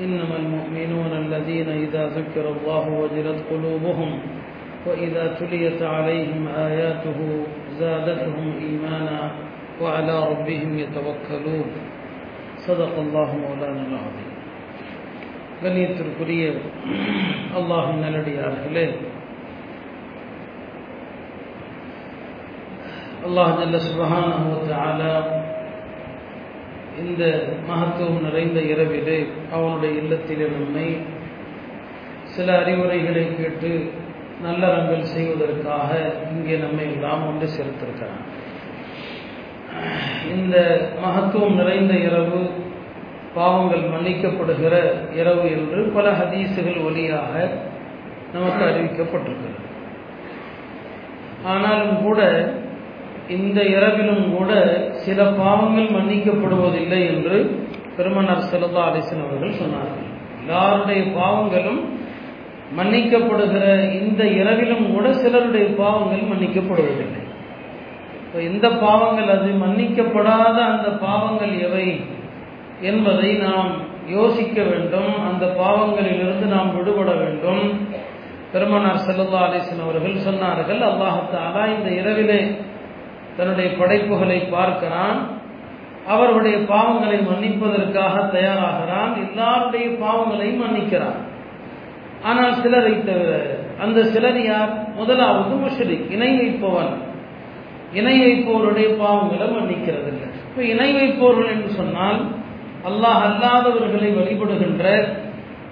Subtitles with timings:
[0.00, 4.18] إنما المؤمنون الذين إذا ذكر الله وجلت قلوبهم
[4.86, 7.18] وإذا تليت عليهم آياته
[7.78, 9.30] زادتهم إيمانا
[9.80, 11.68] وعلى ربهم يتوكلون
[12.56, 14.32] صدق الله مولانا العظيم
[15.62, 16.44] கண்ணியத்திற்குரிய
[17.58, 18.86] அல்லாஹின் நல்லடியார்களே
[23.26, 24.28] அல்லாஹ் ஜல்ல சுபஹான
[27.05, 27.23] இந்த
[27.67, 29.17] மகத்துவம் நிறைந்த இரவிலே
[29.51, 30.87] அவனுடைய இல்லத்திலே நம்மை
[32.23, 33.71] சில அறிவுரைகளை கேட்டு
[34.43, 35.89] நல்லறங்கள் செய்வதற்காக
[36.31, 38.23] இங்கே நம்மை எல்லாம் ஒன்று சேர்த்திருக்கிறான்.
[40.35, 40.55] இந்த
[41.01, 42.41] மகத்துவம் நிறைந்த இரவு
[43.33, 44.75] பாவங்கள் மன்னிக்கப்படுகிற
[45.15, 47.33] இரவு என்று பல ஹதீசுகள் வழியாக
[48.33, 49.63] நமக்கு அறிவிக்கப்பட்டிருக்கிறது.
[51.43, 52.21] ஆனாலும் கூட
[53.35, 54.51] இந்த இரவிலும் கூட
[55.05, 57.37] சில பாவங்கள் மன்னிக்கப்படுவதில்லை என்று
[57.97, 60.05] பெருமனார் செல்லா அலிசன் அவர்கள் சொன்னார்கள்.
[60.41, 61.81] எல்லாருடைய பாவங்களும்
[62.77, 63.65] மன்னிக்கப்படுகிற
[64.01, 67.21] இந்த இரவிலும் கூட சிலருடைய பாவங்கள் மன்னிக்கப்படுவதில்லை.
[68.21, 71.87] இப்போ எந்த பாவங்கள் அது மன்னிக்கப்படாத அந்த பாவங்கள் எவை
[72.89, 73.69] என்பதை நாம்
[74.17, 75.11] யோசிக்க வேண்டும்.
[75.29, 77.63] அந்த பாவங்களிலிருந்து நாம் விடுபட வேண்டும்.
[78.51, 82.39] பெருமனார் செல்லல்லா அலிசன் அவர்கள் சொன்னார்கள் அல்லாஹத்தாலா இந்த இரவிலே
[83.37, 85.19] தன்னுடைய படைப்புகளை பார்க்கிறான்.
[86.07, 89.11] அவர்களுடைய பாவங்களை மன்னிப்பதற்காக தயாராகிறான்.
[89.23, 91.17] எல்லாருடைய பாவங்களையும் மன்னிக்கிறான்.
[92.23, 93.31] ஆனால் சிலரை தவிர
[93.79, 94.71] அந்த சிலர் யார்?
[94.95, 96.93] முதலாவது முஷரிக் இணை வைப்பவன்.
[97.93, 102.19] இணை வைப்பவருடைய பாவங்களை மன்னிக்கிறது இல்லை இப்போ இணை வைப்பவர்கள் என்று சொன்னால்
[102.89, 104.85] அல்லாஹ் அல்லாதவர்களை வழிபடுகின்ற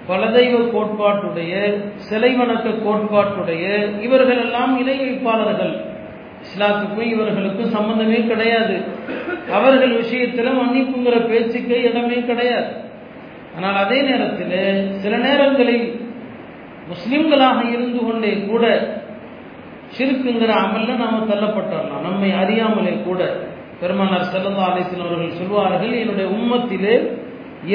[0.08, 1.52] பலதெய்வ கோட்பாட்டுடைய
[1.96, 3.64] சிலை வணக்க கோட்பாட்டுடைய
[4.02, 5.74] இவர்கள் எல்லாம் இணை வைப்பாளர்கள்.
[6.56, 8.74] இஸ்லாத்துக்கும் இவர்களுக்கும் சம்பந்தமே கிடையாது.
[9.56, 12.70] அவர்கள் விஷயத்தில் மன்னிப்புங்கிற பேச்சுக்கு இடமே கிடையாது.
[13.56, 14.54] ஆனால் அதே நேரத்தில்
[15.02, 15.84] சில நேரங்களில்
[16.90, 18.64] முஸ்லிம்களாக இருந்து கொண்டே கூட
[19.96, 23.20] சிறுக்குங்கிற அமல்ல நாம் தள்ளப்பட்டுடலாம் நம்மை அறியாமலே கூட
[23.80, 26.94] பெருமானார் செல்லல்லா அலிசன் அவர்கள் சொல்வார்கள் என்னுடைய உம்மத்திலே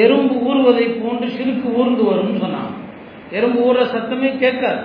[0.04, 2.74] எறும்பு ஊறுவதை போன்று சிறுக்கு ஊர்ந்து வரும்னு சொன்னாங்க.
[3.30, 4.82] எறும்பு ஊற சத்தமே கேட்காது.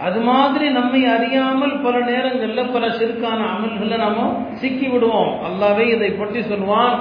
[0.00, 4.28] அது மாதிரி நம்மை அறியாமல் பல நேரங்களில் பல சிறுக்கான அமல்களை நாம
[4.60, 6.96] சிக்கி விடுவோம் அல்லாவே இதை பற்றி சொல்வான்.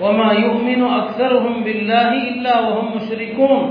[0.00, 3.64] ஒமா யுமினு அக்சருஹும் பில்லாஹி இல்லாவஹும் முஷ்ரிக்கும்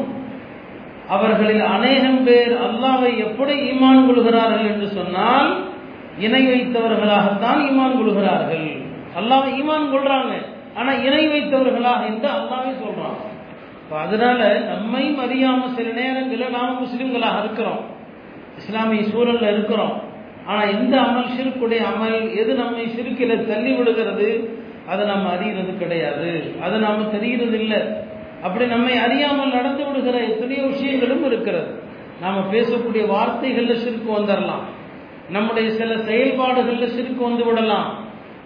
[1.15, 5.49] அவர்களில் அநேகம் பேர் அல்லாவை எப்படி ஈமான் கொள்கிறார்கள் என்று சொன்னால்
[6.19, 8.67] இணை வைத்தவர்களாகத்தான் ஈமான் கொள்கிறார்கள்.
[9.19, 10.33] அல்லாவை ஈமான் கொள்றாங்க.
[10.75, 13.19] ஆனா இணை வைத்தவர்களாக என்று அல்லாவே சொல்றான்.
[14.03, 14.39] அதனால
[14.71, 17.81] நம்மையும் அறியாம சில நேரங்களில் நாம முஸ்லிம்களாக இருக்கிறோம்.
[18.61, 19.95] இஸ்லாமிய சூழலில் இருக்கிறோம்.
[20.49, 24.27] ஆனால் இந்த அமல் சிறுக்குடைய அமல் எது நம்மை சிறுக்கில தள்ளி விடுகிறது
[24.91, 26.31] அதை நம்ம அறிகிறது கிடையாது.
[26.65, 27.79] அதை நாம் தெரிகிறது இல்லை.
[28.45, 31.69] அப்படி நம்மை அறியாமல் நடந்து விடுகிற எத்தனையோ விஷயங்களும் இருக்கிறது.
[32.23, 34.65] நாம் பேசக்கூடிய வார்த்தைகளில் சிறுக்கு வந்துடலாம்
[35.35, 37.87] நம்முடைய சில செயல்பாடுகளில் சிறுக்கு வந்து விடலாம்.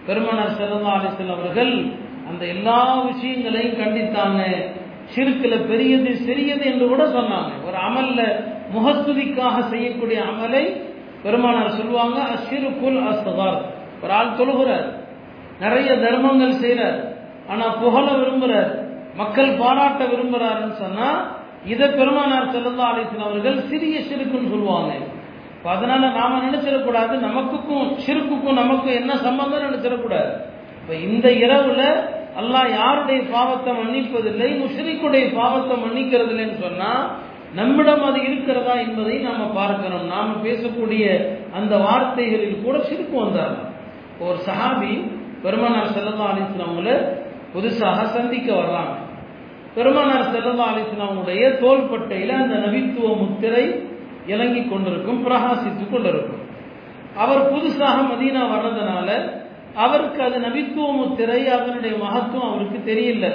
[0.06, 1.74] பெருமனார் செல்லா அலிசல் அவர்கள்
[2.30, 4.40] அந்த எல்லா விஷயங்களையும் கண்டித்தாங்க.
[5.14, 7.52] சிறுக்கில் பெரியது சிறியது என்று கூட சொன்னாங்க.
[7.68, 8.20] ஒரு அமல்ல
[8.74, 10.64] முகஸ்துதிக்காக செய்யக்கூடிய அமலை
[11.24, 13.58] பெருமானார் சொல்லுவாங்க அசிறுக்குல் அஸ்தகார்
[14.02, 14.86] ஒரு ஆள் தொழுகிறார்.
[15.62, 16.98] நிறைய தர்மங்கள் செய்கிறார்.
[17.52, 18.70] ஆனால் புகழ விரும்புகிறார்.
[19.20, 21.18] மக்கள் பாராட்ட விரும்புகிறாருன்னு சொன்னால்
[21.72, 24.92] இதை பெருமானார் செல்லல்லா அலிசன் அவர்கள் சிறிய சிறுக்குன்னு சொல்லுவாங்க.
[25.56, 30.30] இப்போ அதனால நாம நினைச்சிடக்கூடாது நமக்குக்கும் சிறுக்குக்கும் நமக்கும் என்ன சம்பந்தம் நினைச்சிடக்கூடாது.
[30.80, 31.82] இப்போ இந்த இரவுல
[32.40, 37.04] அல்லாஹ் யாருடைய பாவத்தை மன்னிப்பதில்லை முஷ்ரிக்குடைய பாவத்தை மன்னிக்கிறது இல்லைன்னு சொன்னால்
[37.54, 41.04] நம்மிடம் அது இருக்கிறதா என்பதை நாம பார்க்கிறோம் நாம பேசக்கூடிய
[41.52, 43.68] அந்த வார்த்தைகளில் கூட சிரிப்பு வந்தார்கள்
[44.18, 44.92] ஒரு சஹாபி
[45.42, 46.90] பெருமானார் செல்லல்லா அலிஸ்லாமங்கள
[47.54, 48.94] புதுசாக சந்திக்க வர்றாங்க.
[49.74, 53.64] பெருமானார் செல்லல்லா அலிஸ்லாமுடைய தோள்பட்டையில அந்த நபித்துவ முத்திரை
[54.26, 56.42] இலங்கி கொண்டிருக்கும் பிரகாசித்துக் கொண்டிருக்கும்.
[57.16, 59.08] அவர் புதுசாக மதீனா வர்றதுனால
[59.74, 63.26] அவருக்கு அது நபித்துவம் முத்திரை அதனுடைய மகத்துவம் அவருக்கு தெரியல.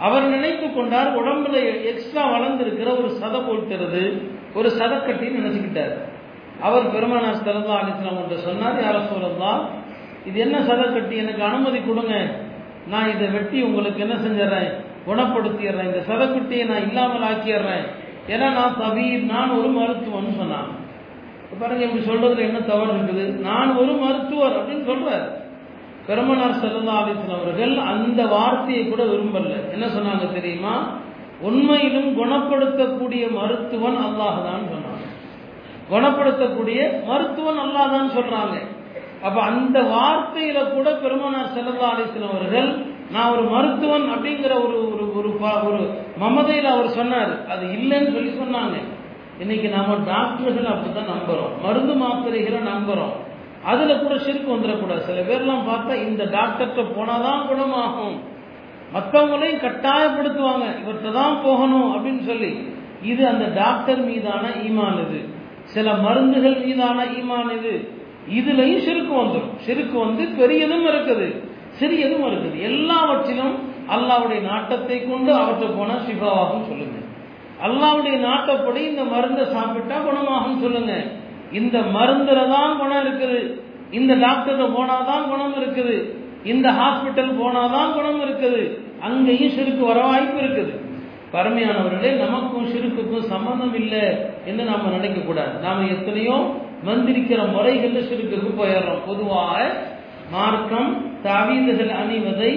[0.00, 1.56] அவர் நினைத்து கொண்டார் உடம்புல
[1.90, 4.02] எக்ஸ்ட்ரா வளர்ந்திருக்கிற ஒரு சதை போட்டுறது
[4.54, 5.94] ஒரு சதக்கட்டின்னு நினைச்சுக்கிட்டார்.
[6.60, 9.62] அவர் பெருமானார் சரதா அனுப்பினோம் என்று சொன்னார் யார சொல்லலாம்
[10.26, 12.14] இது என்ன சதக்கட்டி எனக்கு அனுமதி கொடுங்க.
[12.86, 14.70] நான் இதை வெட்டி உங்களுக்கு என்ன செஞ்சிடறேன்?
[15.06, 15.88] குணப்படுத்திடுறேன்.
[15.90, 17.86] இந்த சதக்குட்டியை நான் இல்லாமல் ஆக்கிடுறேன்.
[18.28, 20.70] ஏன்னா நான் தபீர் நான் ஒரு மருத்துவம்னு சொன்னான்.
[21.60, 23.24] பாருங்க இப்படி சொல்றதுல என்ன தவறு இருக்குது?
[23.40, 25.26] நான் ஒரு மருத்துவர் அப்படின்னு சொல்றார்.
[26.08, 26.96] பெருமனார் சல்லா
[27.38, 29.54] அவர்கள் அந்த வார்த்தையை கூட விரும்பல.
[29.74, 30.74] என்ன சொன்னாங்க தெரியுமா?
[31.48, 35.04] உண்மையிலும் குணப்படுத்தக்கூடிய மருத்துவன் அல்லாஹ் தான் சொன்னாங்க.
[35.90, 36.78] குணப்படுத்தக்கூடிய
[37.10, 38.56] மருத்துவன் அல்லாஹ் தான் சொல்றாங்க.
[39.26, 42.70] அப்ப அந்த வார்த்தையில கூட பெருமனார் செல்லல்லா அலிஸ்லாம் அவர்கள்
[43.14, 45.30] நான் ஒரு மருத்துவன் அப்படிங்கிற ஒரு ஒரு ஒரு
[45.68, 45.80] ஒரு
[46.24, 47.32] மமதையில் அவர் சொன்னார்.
[47.52, 48.76] அது இல்லைன்னு சொல்லி சொன்னாங்க.
[49.42, 51.52] இன்னைக்கு நாம டாக்டர்கள் அப்படித்தான் நம்புறோம்.
[51.64, 53.14] மருந்து மாத்திரைகளை நம்புறோம்.
[53.64, 55.00] அதுல கூட சிறுக்கு வந்துடக்கூடாது.
[55.00, 58.20] சில பேர்லாம் பார்த்தா இந்த டாக்டர்கிட்ட போனாதான் குணமாகும்.
[58.92, 60.64] மற்றவங்களையும் கட்டாயப்படுத்துவாங்க.
[60.84, 62.68] இவர்கிட்ட தான் போகணும் அப்படின்னு சொல்லி.
[63.02, 65.28] இது அந்த டாக்டர் மீதான ஈமான் இது.
[65.64, 67.92] சில மருந்துகள் மீதான ஈமான் இது.
[68.30, 69.56] இதுலையும் சிறுக்கு வந்துடும்.
[69.56, 71.42] சிறுக்கு வந்து பெரியதும் இருக்குது.
[71.70, 72.60] சிறியதும் இருக்குது.
[72.60, 73.54] எல்லாவற்றிலும்
[73.88, 76.98] அல்லாவுடைய நாட்டத்தை கொண்டு அவற்றை போன சிபாவாகும் சொல்லுங்க.
[77.66, 81.02] அல்லாவுடைய நாட்டப்படி இந்த மருந்தை சாப்பிட்டா குணமாகும் சொல்லுங்க.
[81.52, 83.40] இந்த மருந்துல தான் குணம் இருக்குது.
[83.90, 85.96] இந்த டாக்டர் போனாதான் குணம் இருக்குது.
[86.44, 88.62] இந்த ஹாஸ்பிட்டல் போனாதான் குணம் இருக்குது.
[89.00, 90.72] அங்கேயும் சிறுக்கு வர வாய்ப்பு இருக்குது.
[91.32, 94.04] பரமையானவர்களே நமக்கும் சிறுக்குக்கும் சம்பந்தம் இல்லை
[94.46, 95.54] என்று நாம நினைக்க கூடாது.
[95.66, 96.36] நாம எத்தனையோ
[96.86, 99.04] மந்திரிக்கிற முறைகள்ல சிறுக்குக்கு போயிடுறோம்.
[99.06, 99.56] பொதுவாக
[100.30, 100.90] மார்க்கம்
[101.24, 102.52] தாவீதுகள் அணிவதை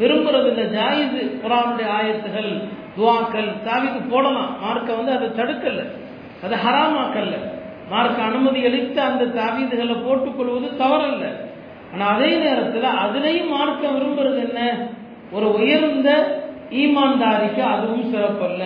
[0.00, 0.64] விரும்புறதில்லை.
[0.76, 2.52] ஜாயிது குரானுடைய ஆயத்துகள்
[2.96, 4.52] துவாக்கள் தாவீது போடலாம்.
[4.60, 5.82] மார்க்க வந்து அதை தடுக்கல.
[6.44, 7.34] அதை ஹராமாக்கல்ல
[7.90, 11.24] மார்க்க அனுமதி அளித்து அந்த தாவீதுகளை போட்டுக்கொள்வது தவறல்ல.
[11.92, 14.60] ஆனால் அதே நேரத்தில் அதிலையும் மார்க்க விரும்புறது என்ன?
[15.32, 16.08] ஒரு உயர்ந்த
[16.70, 18.62] ஈமான்தாரிக்கு அதுவும் சிறப்பல்ல.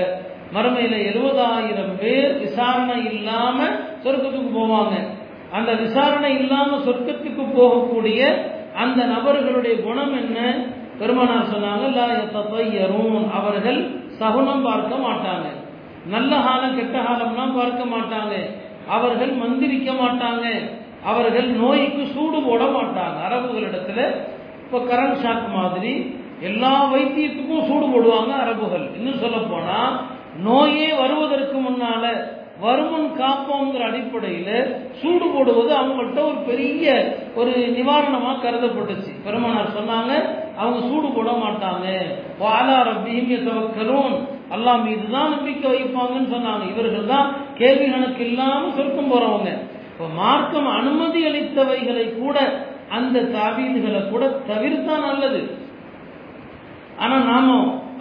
[0.54, 3.64] மறுமையில் எழுபதாயிரம் பேர் விசாரணை இல்லாம
[4.04, 4.94] சொர்க்கத்துக்கு போவாங்க.
[5.52, 8.20] அந்த விசாரணை இல்லாம சொர்க்கத்துக்கு போகக்கூடிய
[8.74, 10.38] அந்த நபர்களுடைய குணம் என்ன?
[10.98, 11.84] பெருமானார் சொன்னாங்க
[13.30, 13.80] அவர்கள்
[14.18, 15.46] சகுனம் பார்க்க மாட்டாங்க.
[16.06, 18.34] நல்ல காலம் கெட்ட காலம்லாம் பார்க்க மாட்டாங்க.
[18.88, 20.46] அவர்கள் மந்திரிக்க மாட்டாங்க.
[21.10, 23.16] அவர்கள் நோய்க்கு சூடு போட மாட்டாங்க.
[23.28, 24.00] அரபுகளிடத்துல
[24.64, 25.92] இப்போ கரண் ஷாக் மாதிரி
[26.40, 28.86] எல்லா வைத்தியத்துக்கும் சூடு போடுவாங்க அரபுகள்.
[28.96, 29.78] இன்னும் சொல்ல போனா
[30.46, 32.04] நோயே வருவதற்கு முன்னால
[32.60, 34.56] வருமுன் காப்போங்கிற அடிப்படையில்
[35.00, 36.84] சூடு போடுவது அவங்கள்ட்ட ஒரு பெரிய
[37.34, 39.12] ஒரு நிவாரணமாக கருதப்பட்டுச்சு.
[39.24, 40.12] பெருமானார் சொன்னாங்க
[40.56, 41.86] அவங்க சூடு போட மாட்டாங்க.
[42.42, 44.14] வாலா ரப்பியும் துவக்கரும்
[44.54, 46.64] அல்லாஹ் மீது தான் நம்பிக்கை வைப்பாங்கன்னு சொன்னாங்க.
[46.72, 47.28] இவர்கள் தான்
[47.60, 49.50] கேள்வி கணக்கு இல்லாமல் சொர்க்கம் போறவங்க.
[49.90, 52.36] இப்போ மார்க்கம் அனுமதி அளித்தவைகளை கூட
[52.96, 55.42] அந்த தாவீதுகளை கூட தவிர்த்தா நல்லது.
[57.02, 57.48] ஆனா நாம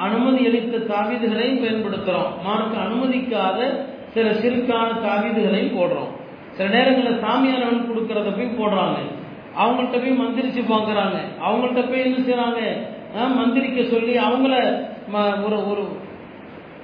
[0.05, 2.31] அனுமதி அளித்த தாவீதுகளையும் பயன்படுத்துறோம்.
[2.47, 3.59] மார்க்க அனுமதிக்காத
[4.15, 6.11] சில சிறுக்கான தாவீதுகளையும் போடுறோம்.
[6.57, 8.97] சில நேரங்களில் சாமியானவன் கொடுக்கறத போய் போடுறாங்க.
[9.61, 11.17] அவங்கள்ட்ட போய் மந்திரிச்சு பார்க்குறாங்க.
[11.47, 12.61] அவங்கள்ட்ட போய் என்ன செய்யறாங்க
[13.39, 14.53] மந்திரிக்க சொல்லி அவங்கள
[15.45, 15.83] ஒரு ஒரு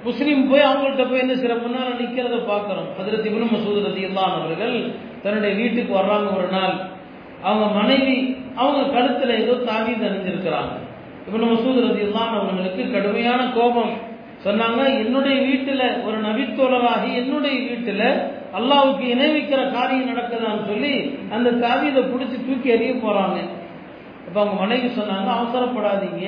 [0.04, 2.90] முஸ்லீம் போய் அவங்கள்ட்ட போய் என்ன சில முன்னால் நிற்கிறத பார்க்குறோம்.
[3.00, 4.76] அதில் திபுன மசூத் ரதி அவர்கள்
[5.22, 6.76] தன்னுடைய வீட்டுக்கு வர்றாங்க ஒரு நாள்.
[7.42, 8.16] அவங்க மனைவி
[8.62, 10.72] அவங்க கழுத்தில் ஏதோ தாவீது தணிஞ்சிருக்கிறாங்க
[11.28, 13.92] இவன் மசூத் ரதி அவங்களுக்கு கடுமையான கோபம்.
[14.44, 18.06] சொன்னாங்க என்னுடைய வீட்டில் ஒரு நபித்தோழராகி என்னுடைய வீட்டில்
[18.58, 20.94] அல்லாவுக்கு இணை வைக்கிற காரியம் நடக்குதான்னு சொல்லி
[21.34, 23.38] அந்த தாவீதை பிடிச்சி தூக்கி எறிய போகிறாங்க
[24.26, 26.24] இப்போ அவங்க மனைவி சொன்னாங்க அவசரப்படாதீங்க.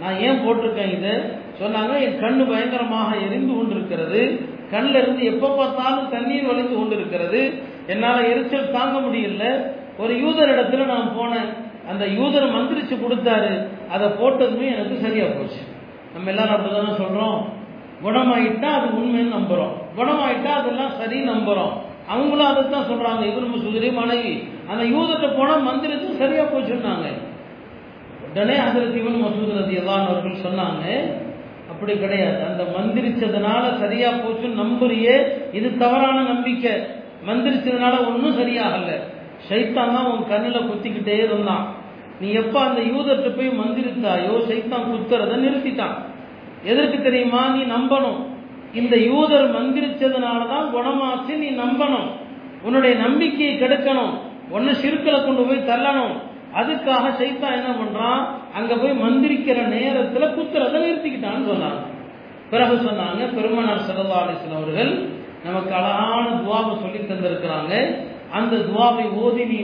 [0.00, 1.14] நான் ஏன் போட்டிருக்கேன் இதை?
[1.60, 4.40] சொன்னாங்க என் கண்ணு பயங்கரமாக எரிந்து கொண்டிருக்கிறது.
[4.70, 7.62] கண்ணில் இருந்து எப்போ பார்த்தாலும் தண்ணீர் வலிந்து கொண்டிருக்கிறது.
[7.86, 9.64] என்னால் எரிச்சல் தாங்க முடியல.
[9.98, 11.48] ஒரு யூதர் இடத்துல நான் போனேன்.
[11.90, 13.66] அந்த யூதர் மந்திரிச்சு கொடுத்தாரு.
[13.90, 15.60] அதை போட்டதுமே எனக்கு சரியா போச்சு.
[16.14, 17.38] நம்ம எல்லாரும் அப்படிதானே சொல்றோம்?
[18.04, 19.72] குணமாயிட்டா அது உண்மைன்னு நம்புறோம்.
[19.96, 21.72] குணமாயிட்டா அதெல்லாம் சரி நம்புறோம்.
[22.08, 23.22] அவங்களும் அதை தான் சொல்றாங்க.
[23.26, 24.44] இவரும் சுதிரி மனைவி.
[24.68, 27.08] அந்த யூதத்தை போனால் மந்திரிச்சு சரியா போச்சுன்னாங்க.
[28.34, 31.12] உடனே ஹசரத் இவன் மசூத் ரதி அவர்கள் சொன்னாங்க
[31.70, 32.44] அப்படி கிடையாது.
[32.44, 36.72] அந்த மந்திரிச்சதுனால சரியா போச்சுன்னு நம்புறியே இது தவறான நம்பிக்கை.
[37.26, 39.00] மந்திரிச்சதுனால ஒன்றும் சரியாகல.
[39.48, 41.74] சைத்தான் தான் உன் கண்ணில் குத்திக்கிட்டே இருந்தான்.
[42.20, 45.96] நீ எப்போ அந்த யூதர்கிட்ட போய் மந்திரித்தாயோ சைத்தான் குத்துறத நிறுத்திட்டான்.
[46.64, 47.48] எதற்கு தெரியுமா?
[47.48, 48.26] நீ நம்பணும்.
[48.74, 52.10] இந்த யூதர் மந்திரிச்சதுனால தான் குணமாச்சு நீ நம்பணும்.
[52.62, 54.18] உன்னுடைய நம்பிக்கையை கெடுக்கணும்.
[54.50, 56.28] ஒன்னு சிறுக்களை கொண்டு போய் தள்ளணும்.
[56.58, 58.20] அதுக்காக சைத்தா என்ன பண்றான்?
[58.54, 61.80] அங்க போய் மந்திரிக்கிற நேரத்துல குத்துறத நிறுத்திக்கிட்டான்னு சொன்னாங்க
[62.52, 64.92] பிறகு சொன்னாங்க பெருமனார் சல்லா அலிஸ்லாம் அவர்கள்
[65.44, 67.74] நமக்கு அழகான துவாவை சொல்லி தந்திருக்கிறாங்க.
[68.38, 69.58] அந்த துவாவை ஓதி நீ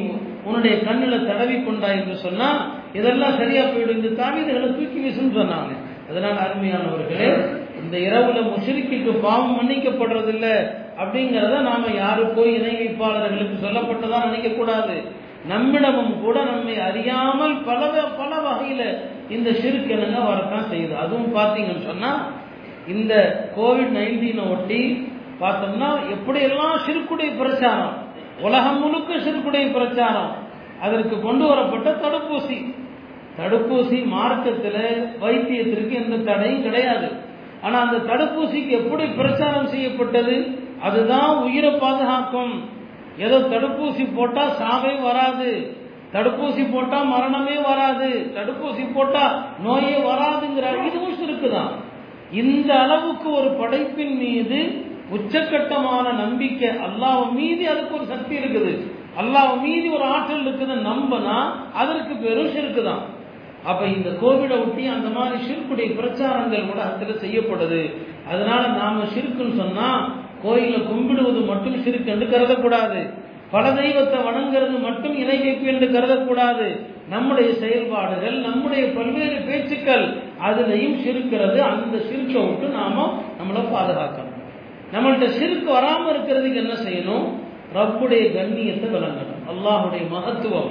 [0.45, 2.49] உன்னுடைய கண்ணில் தடவி கொண்டா என்று சொன்னா
[2.93, 3.99] இதெல்லாம் சரியா போயிடும்.
[4.01, 5.73] இந்த தாவீதுகளை தூக்கி வீசுன்னு சொன்னாங்க.
[6.11, 7.29] அதனால அருமையானவர்களே
[7.83, 10.47] இந்த இரவுல முசிறுக்கிட்டு பாவம் மன்னிக்கப்படுறதில்ல
[11.03, 14.97] அப்படிங்கிறத நாம யாருக்கோ இணை வைப்பாளர்களுக்கு சொல்லப்பட்டதான் நினைக்க கூடாது.
[15.51, 17.81] நம்மிடமும் கூட நம்மை அறியாமல் பல
[18.21, 18.83] பல வகையில
[19.29, 20.95] இந்த சிறுக்கு என்னங்க வரத்தான் செய்யுது.
[21.05, 22.11] அதுவும் பார்த்தீங்கன்னு சொன்னா
[22.95, 23.15] இந்த
[23.57, 24.81] கோவிட் நைன்டீனை ஒட்டி
[25.41, 27.95] பார்த்தோம்னா எப்படியெல்லாம் சிறுக்குடைய பிரச்சாரம்
[28.47, 30.33] உலகம் முழுக்க சிறுக்குடைய பிரச்சாரம்
[30.87, 32.59] அதற்கு கொண்டு வரப்பட்ட தடுப்பூசி.
[33.39, 34.83] தடுப்பூசி மார்க்கத்தில்
[35.23, 37.09] வைத்தியத்திற்கு எந்த தடையும் கிடையாது.
[37.63, 40.37] ஆனால் அந்த தடுப்பூசிக்கு எப்படி பிரச்சாரம் செய்யப்பட்டது
[40.87, 42.55] அதுதான் உயிரை பாதுகாக்கும்.
[43.19, 45.51] ஏதோ தடுப்பூசி போட்டா சாவே வராது.
[46.13, 48.09] தடுப்பூசி போட்டா மரணமே வராது.
[48.37, 49.25] தடுப்பூசி போட்டா
[49.63, 51.73] நோயே வராதுங்கிற இதுவும் சுருக்குதான்
[52.33, 54.61] இந்த அளவுக்கு ஒரு படைப்பின் மீது
[55.17, 58.73] உச்சக்கட்டமான நம்பிக்கை அல்லாஹ் மீது அதுக்கு ஒரு சக்தி இருக்குது.
[59.21, 61.37] அல்லாஹ் மீது ஒரு ஆற்றல் இருக்குதுன்னு நம்பனா
[61.75, 63.05] அதற்கு பெரும் சிறுக்குதான்
[63.65, 67.81] அப்ப இந்த கோவிடை ஒட்டி அந்த மாதிரி சிறுக்குடைய பிரச்சாரங்கள் கூட அதுல செய்யப்படுது.
[68.31, 69.89] அதனால நாம சிறுக்குன்னு சொன்னா
[70.43, 73.11] கோயிலில் கும்பிடுவது மட்டும் சிறுக்கு என்று கருதக்கூடாது.
[73.51, 76.81] பல தெய்வத்தை வணங்குறது மட்டும் இணை வைப்பு என்று கருதக்கூடாது.
[77.09, 80.05] நம்முடைய செயல்பாடுகள் நம்முடைய பல்வேறு பேச்சுக்கள்
[80.45, 81.63] அதுலையும் சிறுக்கிறது.
[81.63, 84.35] அந்த சிறுக்கை விட்டு நாம நம்மளை பாதுகாக்கணும்.
[84.93, 87.27] நம்மள்கிட்ட சிறுக்கு வராமல் இருக்கிறதுக்கு என்ன செய்யணும்?
[87.75, 89.43] ரப்புடைய கண்ணியத்தை விளங்கணும்.
[89.53, 90.71] அல்லாஹுடைய மகத்துவம்.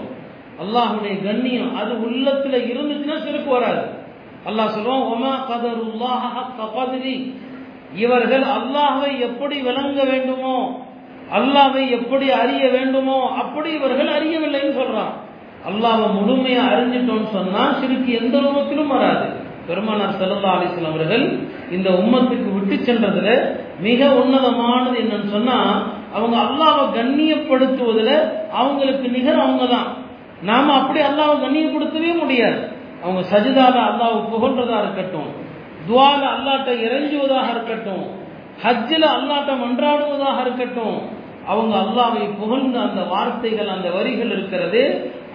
[0.63, 1.75] அல்லாஹுடைய கண்ணியம்.
[1.75, 4.03] அது உள்ளத்துல இருந்துச்சுன்னா சிறுக்கு வராது.
[4.45, 7.34] அல்லாஹ் சொல்லுவான் ஒமா கதருல்லாஹி
[8.03, 10.57] இவர்கள் அல்லாஹை எப்படி விளங்க வேண்டுமோ
[11.37, 15.13] அல்லாவை எப்படி அறிய வேண்டுமோ அப்படி இவர்கள் அறியவில்லைன்னு சொல்றான்.
[15.69, 19.27] அல்லாவை முழுமையா அறிஞ்சிட்டோம்னு சொன்னா சிறுக்கு எந்த ரூபத்திலும் வராது.
[19.67, 21.23] பெருமானார் செல்லல்லா அலிஸ்லாம் அவர்கள்
[21.71, 23.29] இந்த உம்மத்துக்கு விட்டு சென்றதுல
[23.79, 25.57] மிக உன்னதமானது என்னன்னு சொன்னா
[26.15, 28.13] அவங்க அல்லாவை கண்ணியப்படுத்துவதில்
[28.59, 29.89] அவங்களுக்கு நிகர் அவங்க தான்
[30.41, 32.59] நாம அப்படி அல்லாவை கண்ணியப்படுத்தவே முடியாது.
[33.03, 35.31] அவங்க சஜிதால அல்லாவை புகழ்றதா இருக்கட்டும்
[35.88, 38.06] துவால அல்லாட்ட இறைஞ்சுவதாக இருக்கட்டும்
[38.63, 40.98] ஹஜ்ஜில் அல்லாட்ட மன்றாடுவதாக இருக்கட்டும்
[41.48, 44.82] அவங்க அல்லாவை புகழ்ந்த அந்த வார்த்தைகள் அந்த வரிகள் இருக்கிறது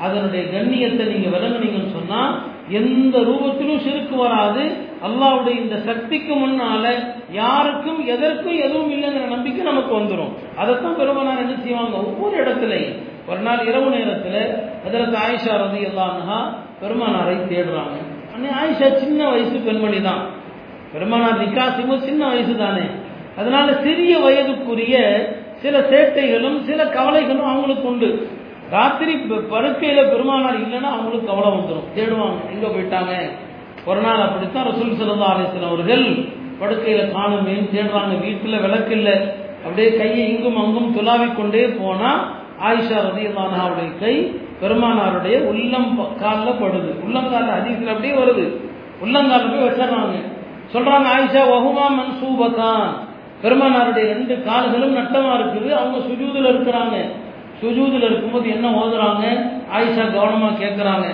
[0.04, 2.21] அதனுடைய கண்ணியத்தை நீங்க விளங்குனீங்கன்னு சொன்னா
[2.78, 4.62] எந்த ரூபத்திலும் சிறுக்கு வராது.
[5.07, 6.85] அல்லாவுடைய இந்த சக்திக்கு முன்னால
[7.33, 11.97] யாருக்கும் எதற்கும் எதுவும் இல்லைங்கிற நம்பிக்கை நமக்கு வந்துடும் அதைத்தான் பெருமனார் என்ன செய்வாங்க?
[12.02, 12.97] ஒவ்வொரு இடத்துலையும்
[13.28, 14.40] ஒரு நாள் இரவு நேரத்தில்
[14.87, 16.38] அதற்கு ஆயிஷா ரதி எல்லாம்னா
[16.83, 17.97] பெருமானாரை தேடுறாங்க.
[18.35, 20.23] அன்னை ஆயிஷா சின்ன வயசு பெண்மணி தான்
[20.92, 22.85] பெருமானார் நிக்காசிமும் சின்ன வயசு தானே
[23.38, 24.94] அதனால சிறிய வயதுக்குரிய
[25.56, 28.28] சில சேட்டைகளும் சில கவலைகளும் அவங்களுக்கு உண்டு.
[28.70, 29.14] ராத்திரி
[29.52, 33.12] படுக்கையில பெருமானார் இல்லைன்னா அவங்களுக்கு கவலை வந்துடும் தேடுவாங்க எங்க போயிட்டாங்க?
[33.87, 36.04] ஒரு நாள் அப்படித்தான் ரசூல் சிறந்த அலிஸ்லாம் அவர்கள்
[36.61, 39.14] படுக்கையில காணுமே தேடுறாங்க வீட்டுல விளக்கு இல்லை
[39.64, 42.32] அப்படியே கையை இங்கும் அங்கும் துலாவிக் கொண்டே போனா
[42.68, 46.90] ஆயிஷா ரதியல்லானாவுடைய கை பெருமானாருடைய உள்ளம் காலில் படுது.
[47.06, 48.47] உள்ளங்கால அதிகத்தில் அப்படியே வருது.
[49.04, 50.16] உள்ளங்கால போய் வச்சிடறாங்க.
[50.72, 52.84] சொல்றாங்க ஆயிஷா வகுமா மன்சூபத்தான்.
[53.42, 55.68] பெருமானாருடைய ரெண்டு கால்களும் நட்டமா இருக்குது.
[55.78, 56.96] அவங்க சுஜூதில் இருக்கிறாங்க.
[57.62, 59.24] சுஜூதில் இருக்கும்போது என்ன ஓதுறாங்க?
[59.76, 61.06] ஆயிஷா கவனமா கேட்கிறாங்க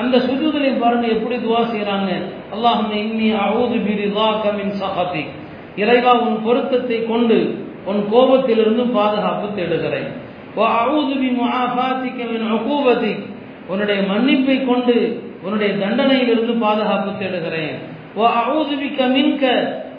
[0.00, 2.10] அந்த சுஜூதுலையும் பாருங்க எப்படி துவா செய்யறாங்க
[2.54, 5.22] அல்லாஹும் இன்னி அவுது பிரிதாக்க மின் சஹாபி
[5.76, 7.38] இறைவா உன் பொருத்தத்தை கொண்டு
[7.90, 10.08] உன் கோபத்திலிருந்து பாதுகாப்பு தேடுகிறேன்.
[10.82, 11.28] அவுது பி
[13.70, 14.96] உன்னுடைய மன்னிப்பை கொண்டு
[15.42, 17.76] உன்னுடைய தண்டனையிலிருந்து பாதுகாப்பு தேடுகிறேன்.
[18.16, 19.44] மின்க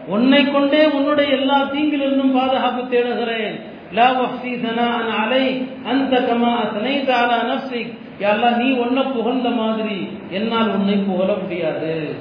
[0.08, 3.60] உன்னை கொண்டே உன்னுடைய எல்லா தீங்கிலிருந்தும் பாதுகாப்பு தேடுகிறேன்.
[3.94, 5.68] லா வஹ்சி சனான் அலை.
[5.86, 12.16] அந்த கமா அஸ்னைத அலா நஃப்ஸிக் யாரெல்லாம் நீ ஒன்ன புகழ்ந்த மாதிரி என்னால் உன்னை புகழ முடியாது.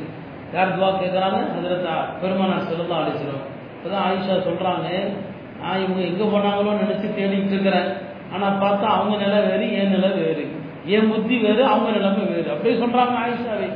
[0.54, 3.42] யார் துவா கேட்குறாங்க ஹஜரத் பெருமானார் ஸல்லல்லாஹு அழைச்சிடும்
[3.75, 4.88] இப்போதான் ஆயிஷா சொல்றாங்க.
[5.62, 7.88] நான் இவங்க எங்க போனாங்களோ நினைச்சு தேடிட்டு இருக்கிறேன்.
[8.35, 10.56] ஆனா பார்த்தா அவங்க நிலை வேறு என் நிலை வேறு.
[10.87, 12.50] என் புத்தி வேறு அவங்க நிலைமை வேறு.
[12.50, 13.68] அப்படியே சொல்றாங்க ஆயிஷாவை.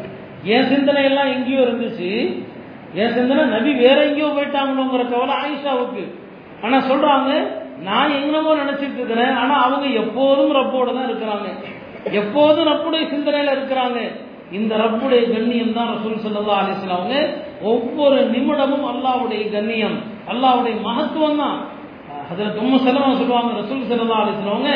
[0.52, 2.10] என் சிந்தனை எல்லாம் எங்கேயோ இருந்துச்சு.
[3.00, 6.04] என் சிந்தனை நபி வேற எங்கேயோ போயிட்டாங்களோங்கிற கவலை ஆயிஷாவுக்கு.
[6.64, 7.30] ஆனா சொல்றாங்க
[7.88, 11.48] நான் எங்கனமோ நினைச்சிட்டு இருக்கிறேன் ஆனா அவங்க எப்போதும் ரப்போட தான் இருக்கிறாங்க.
[12.20, 13.98] எப்போதும் ரப்புடைய சிந்தனையில இருக்கிறாங்க.
[14.58, 17.16] இந்த ரப்புடைய கண்ணியம் தான் ரசூல் சல்லா அலிஸ்லாம் அவங்க
[17.72, 19.96] ஒவ்வொரு நிமிடமும் அல்லாவுடைய கண்ணியம்
[20.32, 21.56] அல்லாவுடைய மகத்துவம் தான்.
[22.30, 24.18] அதுல தும்ம செலவா சொல்லுவாங்க ரசூல் சல்லா
[24.52, 24.70] அவங்க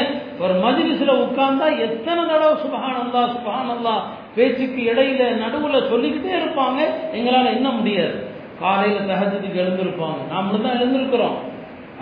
[0.44, 3.94] ஒரு மஜ்லிஸ்ல உட்கார்ந்தா எத்தனை தடவை சுபஹான் அல்லா சுபஹான் அல்லா
[4.38, 6.78] பேச்சுக்கு இடையில நடுவுல சொல்லிக்கிட்டே இருப்பாங்க.
[7.12, 8.16] எங்களால் என்ன முடியாது.
[8.60, 10.20] காலையில தகஜத்துக்கு எழுந்திருப்பாங்க.
[10.32, 11.36] நாமளும் தான் எழுந்திருக்கிறோம்.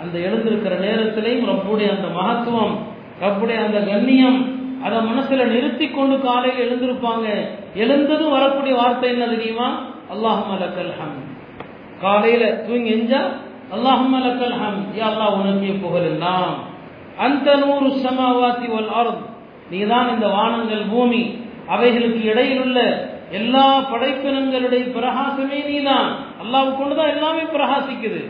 [0.01, 2.75] அந்த எழுந்திருக்கிற நேரத்திலையும் ரப்புடைய அந்த மகத்துவம்
[3.21, 4.39] ரப்புடைய அந்த கண்ணியம்
[4.83, 7.25] அதை மனசுல நிறுத்தி கொண்டு காலையில் எழுந்திருப்பாங்க.
[7.75, 9.67] எழுந்ததும் வரக்கூடிய வார்த்தை என்ன தெரியுமா?
[10.13, 11.15] அல்லாஹும் அலக்கல் ஹம்
[12.01, 13.21] காலையில தூங்கி எஞ்சா
[13.75, 16.53] அல்லாஹும் அலக்கல் ஹம் யா அல்லாஹ் உனக்கே புகழெல்லாம்
[17.17, 19.23] அந்த நூறு சமாவாத்தி ஒல் அர்த்.
[19.69, 21.21] நீதான் இந்த வானங்கள் பூமி
[21.67, 22.79] அவைகளுக்கு இடையிலுள்ள
[23.31, 26.09] எல்லா படைப்பினங்களுடைய பிரகாசமே நீதான்.
[26.43, 28.21] அல்லாஹ் கொண்டுதான் எல்லாமே பிரகாசிக்குது.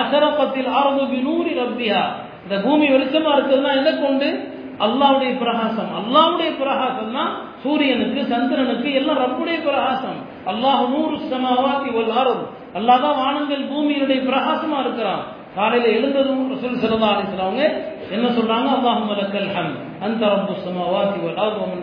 [0.00, 2.02] அசரப்பத்தில் ஆரம்பு பினூரி ரப்தியா
[2.44, 4.28] இந்த பூமி வெளிச்சமா இருக்குதுன்னா எதை கொண்டு?
[4.84, 5.90] அல்லாவுடைய பிரகாசம்.
[6.00, 7.32] அல்லாவுடைய பிரகாசம் தான்
[7.62, 10.18] சூரியனுக்கு சந்திரனுக்கு எல்லாம் ரப்புடைய பிரகாசம்.
[10.50, 12.42] அல்லாஹ் நூறு சமாவாத்தி ஒரு அருள்
[12.78, 15.22] அல்லாதான் வானங்கள் பூமியினுடைய பிரகாசமா இருக்கிறான்.
[15.56, 17.10] காலையில எழுந்ததும் ரசூல் சல்லா
[17.44, 17.64] அவங்க
[18.10, 18.68] என்ன சொல்றாங்க?
[18.76, 21.76] அல்லாஹ் மலக்கல் ஹம் அந்த ரப்பு சமாவாத்தி ஒரு ஆர்வம்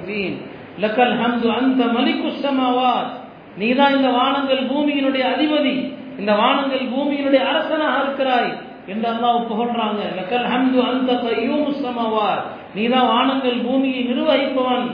[0.79, 3.11] லக்கல் ஹம்து அந்த மலிக்கு சமாவாத்
[3.57, 5.93] நீதான் இந்த வானங்கள் பூமியினுடைய அதிபதி.
[6.19, 8.51] இந்த வானங்கள் பூமியினுடைய அரசனாக இருக்கிறாய்
[8.87, 10.01] என்று அல்லாஹ் புகழ்றாங்க.
[10.19, 12.43] லக்கல் ஹம்து அந்த கையூம்
[12.75, 14.87] நீ தான் வானங்கள் பூமியை நிர்வகிப்பவன்.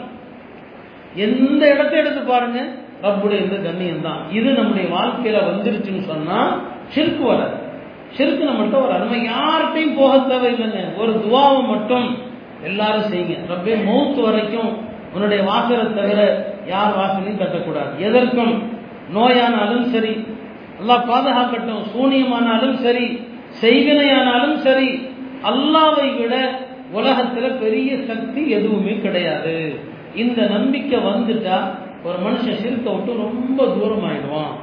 [1.15, 2.59] எந்த இடத்தை எடுத்து பாருங்க?
[3.03, 7.57] ரப்புடைய இந்த கண்ணியம் தான் இது நம்முடைய வாழ்க்கையில வந்துருச்சுன்னு சொன்னா சிறுக்கு வராது.
[8.17, 10.97] சிறுக்கு நம்மள்கிட்ட ஒரு அருமை யார்கிட்டையும் போக தேவையில்லைங்க.
[10.97, 12.17] ஒரு துவாவை மட்டும்
[12.63, 13.35] எல்லாரும் செய்யுங்க.
[13.49, 14.86] ரப்பே மௌத்து வரைக்கும்
[15.17, 16.19] உன்னுடைய வாசலை தவிர
[16.73, 17.91] யார் வாசலையும் கட்டக்கூடாது.
[18.07, 18.53] எதற்கும்
[19.15, 20.13] நோயானாலும் சரி
[20.79, 21.83] அல்லாஹ் பாதுகாக்கட்டும்.
[21.93, 23.05] சூனியமானாலும் சரி
[23.61, 24.89] செய்வினையானாலும் சரி
[25.49, 26.35] அல்லாவை விட
[26.97, 29.55] உலகத்துல பெரிய சக்தி எதுவுமே கிடையாது.
[30.23, 31.57] இந்த நம்பிக்கை வந்துட்டா
[32.07, 34.53] ஒரு மனுஷன் சிறுத்தை விட்டு ரொம்ப தூரம் ஆயிடுவான்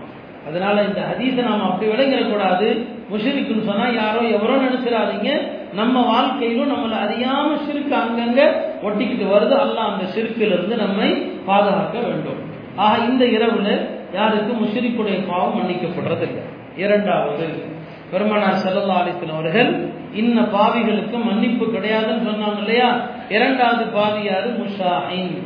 [0.48, 2.68] அதனால இந்த ஹதீஸை நாம் அப்படி விளங்கிடக்கூடாது.
[3.12, 5.30] முஷரிக்குன்னு சொன்னா யாரோ எவரோ நினைச்சிடாதீங்க.
[5.74, 8.40] நம்ம வாழ்க்கையிலும் நம்மளை அறியாம சிறுக்கு அங்கங்க
[8.82, 9.54] ஒட்டிக்கிட்டு வருது.
[9.54, 11.10] அல்லாஹ் அந்த சிறுக்கிலிருந்து நம்மை
[11.46, 12.52] பாதுகாக்க வேண்டும்.
[12.76, 14.52] ஆக இந்த இரவுல யாருக்கு?
[14.52, 16.42] முஷரிக்குடைய பாவம் மன்னிக்கப்படுறதில்லை.
[16.76, 17.72] இரண்டாவது
[18.10, 23.08] பெருமனார் செல்லல்லா அலித்தன் அவர்கள் இன்ன பாவிகளுக்கு மன்னிப்பு கிடையாதுன்னு சொன்னாங்க இல்லையா?
[23.28, 24.50] இரண்டாவது பாவி யாரு?
[24.50, 25.42] முஷாஹின்.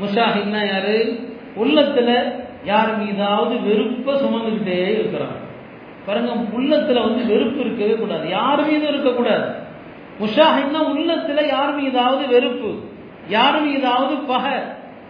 [0.00, 1.20] முஷாஹின்னா யாரு?
[1.56, 2.32] உள்ளத்துல
[2.64, 5.40] யார் மீதாவது வெறுப்ப சுமந்துக்கிட்டே இருக்கிறாங்க.
[6.06, 8.28] பாருங்க உள்ளத்துல வந்து வெறுப்பு இருக்கவே கூடாது.
[8.28, 9.61] யார் மீதும் இருக்கக்கூடாது.
[10.20, 12.74] முஷாஹின்னா உள்ளத்துல யார் மீதாவது வெறுப்பு
[13.28, 14.52] யார் மீதாவது பகை.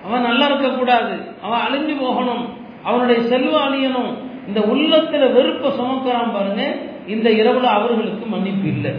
[0.04, 2.48] அவன் நல்லா இருக்கக்கூடாது அவன் அழிஞ்சு போகணும்
[2.82, 4.12] அவனுடைய செல்வம் அழியணும்.
[4.46, 8.90] இந்த உள்ளத்துல வெறுப்பை சுமக்கிறான் பாருங்க இந்த இரவுல அவர்களுக்கு மன்னிப்பு இல்லை.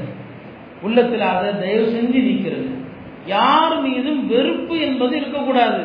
[0.86, 2.70] உள்ளத்துல அதை தயவு செஞ்சு நீக்கிறது.
[3.26, 5.84] யார் மீதும் வெறுப்பு என்பது இருக்கக்கூடாது.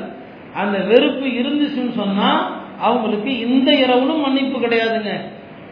[0.54, 5.11] அந்த வெறுப்பு இருந்துச்சுன்னு சொன்னா அவங்களுக்கு இந்த இரவுலும் மன்னிப்பு கிடையாதுங்க.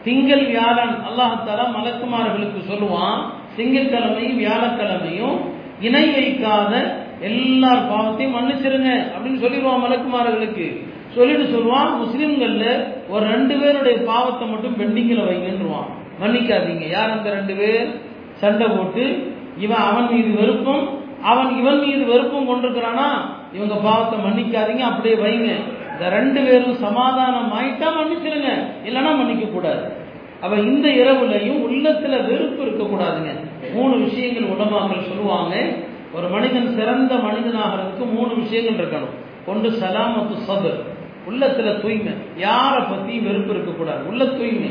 [0.03, 3.21] திங்கள் வியாழன் அல்லாஹால மலக்குமார்களுக்கு சொல்லுவான்
[3.57, 5.37] திங்கட்கிழமையும் வியாழக்கிழமையும்
[5.81, 6.73] இணை வைக்காத
[7.19, 10.67] எல்லார் பாவத்தையும் மன்னிச்சிருங்க அப்படின்னு சொல்லிடுவான் மலக்குமார்களுக்கு
[11.15, 12.65] சொல்லிட்டு சொல்லுவான் முஸ்லிம்கள்ல
[13.09, 15.87] ஒரு ரெண்டு பேருடைய பாவத்தை மட்டும் பெண்டிங்கில் வைங்கன்றுவான்.
[16.21, 16.85] மன்னிக்காதீங்க.
[16.89, 17.87] யார் அந்த ரெண்டு பேர்?
[18.33, 20.83] சண்டை போட்டு இவன் அவன் மீது வெறுப்பும்
[21.21, 23.07] அவன் இவன் மீது வெறுப்பும் கொண்டிருக்கிறானா?
[23.53, 25.49] இவங்க பாவத்தை மன்னிக்காதீங்க அப்படியே வைங்க.
[25.93, 28.49] இந்த ரெண்டு பேரும் சமாதானம் ஆயிட்டா மன்னிச்சிருங்க.
[28.85, 29.96] இல்லைன்னா மன்னிக்க கூடாது
[30.41, 33.29] அப்ப இந்த இரவுலையும் உள்ளத்துல வெறுப்பு இருக்கக்கூடாதுங்க.
[33.73, 35.73] மூணு விஷயங்கள் உலமாக்கள் சொல்லுவாங்க.
[36.13, 39.25] ஒரு மனிதன் சிறந்த மனிதனாகிறதுக்கு மூணு விஷயங்கள் இருக்கணும்.
[39.45, 40.95] ஒன்று சலாமத்து சதுர்
[41.29, 42.13] உள்ளத்துல தூய்மை.
[42.37, 44.07] யாரை பத்தி வெறுப்பு இருக்கக்கூடாது.
[44.07, 44.69] உள்ள தூய்மை.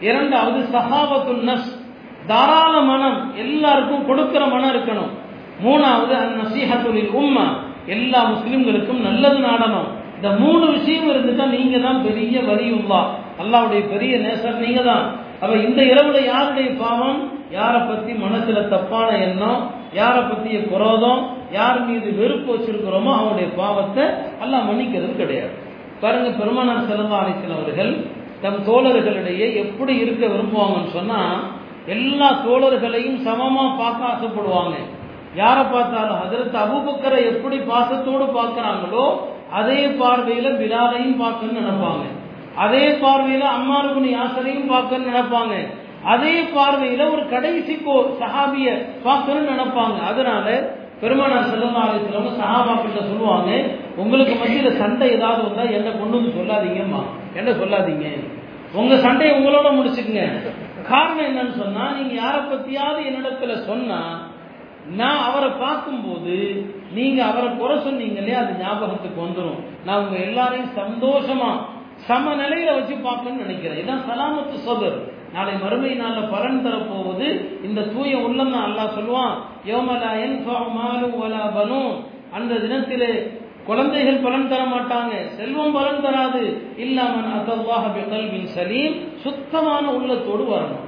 [0.00, 1.86] இரண்டாவது சகாபத்து நஸ்.
[2.26, 3.36] தாராள மனம்.
[3.36, 5.10] எல்லாருக்கும் கொடுக்கிற மனம் இருக்கணும்.
[5.64, 7.44] மூணாவது அந்த நசீஹத்துலில் உம்மா.
[7.86, 10.00] எல்லா முஸ்லிம்களுக்கும் நல்லது நாடணும்.
[10.14, 13.04] இந்த மூணு விஷயம் இருந்துட்டா நீங்க தான் பெரிய வலியுள்ளா.
[13.40, 15.04] அல்லாவுடைய பெரிய நேசர் நீங்க தான்
[15.42, 17.20] அப்ப இந்த இரவுல யாருடைய பாவம்?
[17.58, 19.60] யாரை பத்தி மனசுல தப்பான எண்ணம்?
[20.00, 21.22] யாரை பத்திய குரோதம்?
[21.58, 24.04] யார் மீது வெறுப்பு வச்சிருக்கிறோமோ அவனுடைய பாவத்தை
[24.44, 25.54] எல்லாம் மன்னிக்கிறது கிடையாது.
[26.02, 27.92] பாருங்க பெருமானார் செல்லா அலிசன் அவர்கள்
[28.44, 31.20] தம் தோழர்களிடையே எப்படி இருக்க விரும்புவாங்கன்னு சொன்னா
[31.94, 34.76] எல்லா தோழர்களையும் சமமா பார்க்க ஆசைப்படுவாங்க.
[35.40, 39.04] யாரை பார்த்தாலும் அதற்கு அபுபக்கரை எப்படி பாசத்தோடு பார்க்கிறாங்களோ
[39.58, 42.04] அதே பார்வையில பிலாலையும் பார்க்கணும்னு நினைப்பாங்க.
[42.56, 45.54] அதே பார்வையில அம்மாருக்கு யாசரையும் பார்க்கணும்னு நினைப்பாங்க.
[46.04, 48.68] அதே பார்வையில ஒரு கடைசி கோ சஹாபிய
[49.02, 49.98] பார்க்கணும்னு நினைப்பாங்க.
[50.10, 50.46] அதனால
[51.00, 53.50] பெருமானார் செல்லமா அலிஸ்லவங்க சஹாபாக்கிட்ட சொல்லுவாங்க
[53.96, 57.02] உங்களுக்கு மத்தியில சண்டை ஏதாவது வந்தா என்ன கொண்டு வந்து சொல்லாதீங்கம்மா.
[57.34, 58.06] என்ன சொல்லாதீங்க.
[58.74, 60.26] உங்க சண்டையை உங்களோட முடிச்சுக்குங்க.
[60.90, 63.98] காரணம் என்னன்னு சொன்னா நீங்க யாரை பத்தியாவது என்னிடத்துல சொன்னா
[64.96, 66.36] நான் அவரை பார்க்கும்போது
[66.94, 71.50] நீங்க அவரை குறை சொன்னீங்களே அது ஞாபகத்துக்கு வந்துடும் நான் உங்க எல்லாரையும் சந்தோஷமா
[72.06, 73.80] சம நிலையில வச்சு பார்க்கணும்னு நினைக்கிறேன்.
[73.82, 74.96] இதான் சலாமத்து சபர்.
[75.32, 77.26] நாளை மறுமை நாள்ல பலன் தரப்போவது
[77.64, 79.34] இந்த தூய உள்ளம் தான் அல்லாஹ் சொல்லுவான்.
[79.66, 80.38] யோமலா என்
[80.78, 81.82] மாலு வலா பனு
[82.32, 85.12] அந்த தினத்திலே குழந்தைகள் பலன் தர மாட்டாங்க.
[85.28, 86.42] செல்வம் பலன் தராது.
[86.76, 88.96] இல்லாமன் அசல்லாஹ் பிகல்வின் சலீம்.
[89.16, 90.86] சுத்தமான உள்ளத்தோடு வரணும்.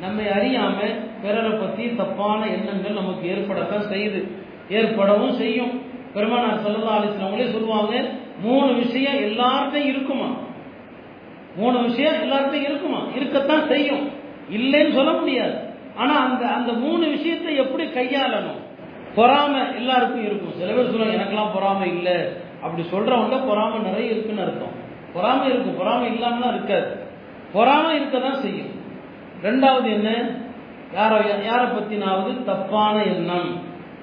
[0.00, 0.78] நம்மை அறியாம
[1.22, 4.20] பிறரை பத்தி தப்பான எண்ணங்கள் நமக்கு ஏற்படத்தான் செய்யுது.
[4.68, 5.82] ஏற்படவும் செய்யும்.
[6.14, 7.92] பெருமானார் சல்லா அலிஸ்லாமங்களே சொல்லுவாங்க
[8.40, 10.28] மூணு விஷயம் எல்லார்ட்டையும் இருக்குமா?
[11.56, 13.02] மூணு விஷயம் எல்லாருக்கும் இருக்குமா?
[13.14, 14.08] இருக்கத்தான் செய்யும்.
[14.50, 15.54] இல்லைன்னு சொல்ல முடியாது.
[15.96, 18.60] ஆனா அந்த அந்த மூணு விஷயத்தை எப்படி கையாளணும்?
[19.14, 20.52] பொறாமை எல்லாருக்கும் இருக்கும்.
[20.58, 22.16] சில பேர் சொல்லுவாங்க எனக்கெல்லாம் பொறாமை இல்லை.
[22.62, 24.72] அப்படி சொல்றவங்க பொறாமை நிறைய இருக்குன்னு அர்த்தம்.
[25.12, 27.00] பொறாமை இருக்கும் பொறாமை இல்லாமலாம் இருக்காது.
[27.52, 28.80] பொறாமை இருக்க தான் செய்யும்.
[29.42, 30.28] ரெண்டாவது என்ன?
[30.94, 33.60] யாரை யாரை பத்தினாவது தப்பான எண்ணம்.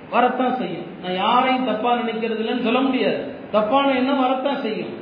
[0.09, 0.85] வரத்தான் செய்யும்.
[1.03, 3.35] நான் யாரையும் தப்பா நினைக்கிறது இல்லைன்னு சொல்ல முடியாது.
[3.51, 4.93] தப்பான எண்ணம் வரத்தான் செய்யும்.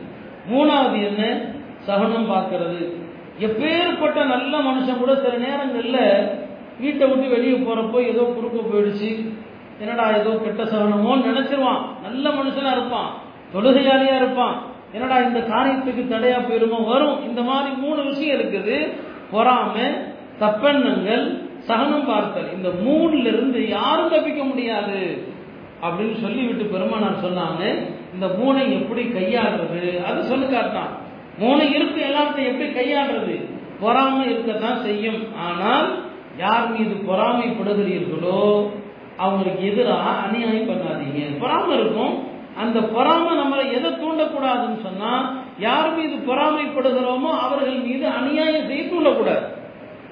[0.51, 1.55] மூணாவது என்ன?
[1.87, 2.93] சகனம் பார்க்கறது.
[3.39, 6.27] எப்பேற்பட்ட நல்ல மனுஷன் கூட சில நேரங்களில்
[6.79, 9.29] வீட்டை விட்டு வெளியே போறப்போ ஏதோ குறுக்க போயிடுச்சு.
[9.79, 11.81] என்னடா ஏதோ கெட்ட சகனமோன்னு நினைச்சிருவான்.
[12.03, 13.13] நல்ல மனுஷனா இருப்பான்.
[13.53, 14.61] தொழுகையாளியா இருப்பான்.
[14.91, 16.87] என்னடா இந்த காரியத்துக்கு தடையா போயிருமோ?
[16.87, 17.23] வரும்.
[17.23, 18.93] இந்த மாதிரி மூணு விஷயம் இருக்குது.
[19.31, 19.91] பொறாம
[20.39, 22.53] தப்பெண்ணங்கள் சகனம் பார்த்தல்.
[22.53, 25.27] இந்த மூணுல இருந்து யாரும் தப்பிக்க முடியாது.
[25.81, 27.87] அப்படின்னு சொல்லிவிட்டு பெருமானார் சொன்னாங்க.
[28.13, 31.05] இந்த மூனை எப்படி கையாடுறது அது சொல்லி காட்டான்
[31.37, 33.35] மூணு இருக்கு எல்லாத்தையும் எப்படி கையாடுறது
[33.79, 35.19] பொறாமை இருக்கத்தான் செய்யும்.
[35.47, 35.87] ஆனால்
[36.37, 38.69] யார் மீது பொறாமைப்படுகிறீர்களோ
[39.17, 41.39] அவங்களுக்கு எதிராக அநியாயம் பண்ணாதீங்க.
[41.39, 42.13] பொறாமை இருக்கும்.
[42.55, 45.11] அந்த பொறாமை நம்மளை எதை தூண்டக்கூடாதுன்னு சொன்னா
[45.59, 49.45] யார் மீது பொறாமைப்படுகிறோமோ அவர்கள் மீது அநியாயம் செய்ய தூண்டக்கூடாது.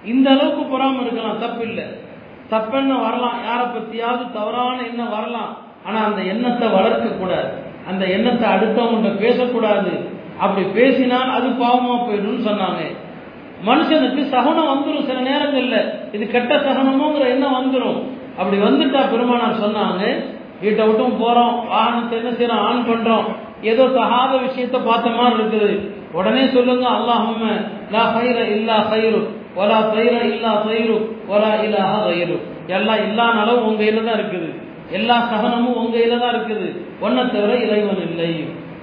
[0.06, 1.42] இந்த அளவுக்கு பொறாமை இருக்கலாம்.
[1.42, 1.86] தப்பில்லை.
[2.50, 3.38] தப்பெண்ண வரலாம்.
[3.46, 5.58] யாரை பத்தியாவது தவறான எண்ணம் வரலாம்.
[5.86, 7.50] ஆனா அந்த எண்ணத்தை வளர்க்க கூடாது
[7.90, 10.14] அந்த எண்ணத்தை அடுத்தவங்க பேசக்கூடாது.
[10.43, 12.82] அப்படி பேசினால் அது பாவமா போயிடும் சொன்னாங்க.
[13.67, 15.78] மனுஷனுக்கு சகனம் வந்துடும் சில நேரங்கள்ல.
[16.15, 18.00] இது கெட்ட சகனமோங்கிற எண்ணம் வந்துடும்
[18.39, 20.04] அப்படி வந்துட்டா பெருமானார் சொன்னாங்க
[20.63, 21.56] வீட்டை விட்டும் போறோம்.
[21.71, 23.28] வாகனத்தை என்ன செய்யறோம் ஆன் பண்றோம்.
[23.71, 25.71] ஏதோ தகாத விஷயத்த பார்த்த மாதிரி இருக்குது.
[26.17, 27.45] உடனே சொல்லுங்க அல்லாஹும்ம
[27.93, 29.21] லா ஹைர இல்லா ஹைரு
[29.62, 30.98] ஒலா தைர இல்லா தைரு
[31.34, 32.38] ஒலா இல்லாஹ தயிரு
[32.78, 34.50] எல்லாம் இல்லா நலவும் உங்க கையில தான் இருக்குது.
[34.98, 36.67] எல்லா சகனமும் உங்க கையில தான் இருக்குது.
[37.06, 38.32] ஒன்ன தவிர இறைவன் இல்லை.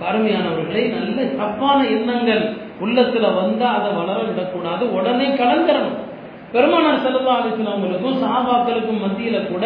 [0.08, 2.42] அருமையானவர்களை நல்ல தப்பான எண்ணங்கள்
[2.84, 4.84] உள்ளத்துல வந்தா அதை வளர விடக்கூடாது.
[4.98, 5.98] உடனே கலந்துடணும்
[6.54, 9.64] பெருமானார் செல்லா அலிஸ்லாமங்களுக்கும் சாபாக்களுக்கும் மத்தியில கூட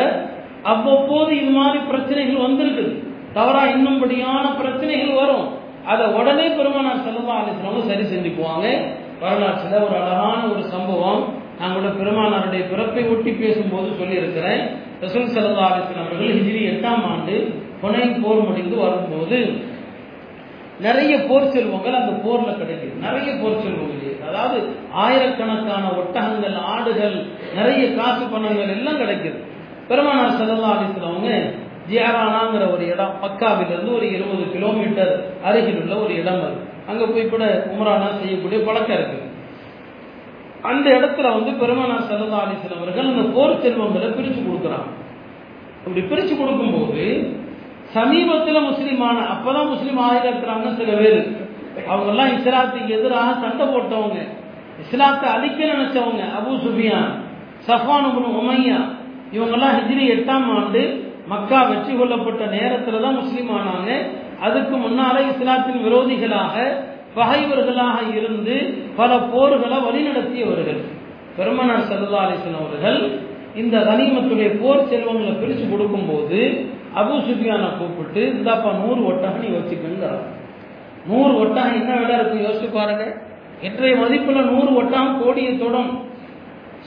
[0.72, 2.92] அவ்வப்போது இது மாதிரி பிரச்சனைகள் வந்திருக்குது
[3.32, 5.46] தவறா இன்னும்படியான பிரச்சனைகள் வரும்.
[5.84, 8.66] அதை உடனே பெருமானார் செல்லா அலிஸ்லாமும் சரி செஞ்சுக்குவாங்க.
[9.20, 11.22] வரலாற்றில் ஒரு அழகான ஒரு சம்பவம்
[11.60, 14.62] நாங்களோட பெருமானாருடைய பிறப்பை ஒட்டி பேசும்போது சொல்லியிருக்கிறேன்.
[15.02, 17.36] ரசூல் சல்லா அலிஸ்லாம் அவர்கள் ஹிஜிரி எட்டாம் ஆண்டு
[17.82, 19.38] புனை போர் முடிந்து வரும்போது
[20.84, 22.94] நிறைய போர் செல்வங்கள் அந்த போர்ல கிடைக்குது.
[23.04, 23.94] நிறைய போர் செல்வங்கள்
[24.28, 24.58] அதாவது
[25.02, 27.16] ஆயிரக்கணக்கான ஒட்டகங்கள் ஆடுகள்
[27.58, 29.38] நிறைய காசு பணங்கள் எல்லாம் கிடைக்குது.
[29.88, 31.30] பெருமானார் சல்லா அலிஸ்லவங்க
[31.90, 35.12] ஜியாரானாங்கிற ஒரு இடம் மக்காவிலிருந்து ஒரு இருபது கிலோமீட்டர்
[35.48, 36.58] அருகில் உள்ள ஒரு இடம் அது.
[36.90, 39.18] அங்க போய் கூட உமரானா செய்யக்கூடிய பழக்கம் இருக்கு
[40.70, 44.90] அந்த இடத்துல வந்து பெருமானார் சல்லா அலிஸ்லாம் அவர்கள் அந்த போர் செல்வங்களை பிரிச்சு கொடுக்குறாங்க.
[45.84, 47.04] அப்படி பிரிச்சு கொடுக்கும்போது
[47.94, 51.20] சமீபத்தில் முஸ்லீமான அப்பதான் முஸ்லீம் ஆகிருக்கிறாங்க சில பேர்.
[51.92, 54.18] அவங்க எல்லாம் இஸ்லாத்துக்கு எதிராக சண்டை போட்டவங்க.
[54.82, 57.10] இஸ்லாத்தை அழிக்க நினைச்சவங்க அபு சுஃபியான்
[57.68, 58.08] சஃபானு
[58.40, 58.78] உமையா
[59.36, 60.82] இவங்கெல்லாம் ஹிஜ்ரி எட்டாம் ஆண்டு
[61.32, 63.90] மக்கா வெற்றி கொள்ளப்பட்ட நேரத்தில் தான் முஸ்லீம் ஆனாங்க.
[64.46, 66.54] அதுக்கு முன்னாலே இஸ்லாத்தின் விரோதிகளாக
[67.14, 68.56] பகைவர்களாக இருந்து
[68.96, 70.80] பல போர்களை வழிநடத்தியவர்கள்.
[71.36, 73.00] பெருமனார் சல்லா அலிஸ்லாம் அவர்கள்
[73.60, 76.40] இந்த கனிமத்துடைய போர் செல்வங்களை பிரித்து கொடுக்கும்போது
[77.00, 80.22] அபு சுஃபியானை கூப்பிட்டு இந்தாப்பா நூறு ஒட்டகம் நீ வச்சுக்கங்கிறார்
[81.10, 82.44] நூறு ஒட்டகம் என்ன விட இருக்கு?
[82.44, 83.04] யோசிச்சு பாருங்க.
[83.62, 85.90] இன்றைய மதிப்பில் நூறு ஒட்டகம் கோடியை தொடும்.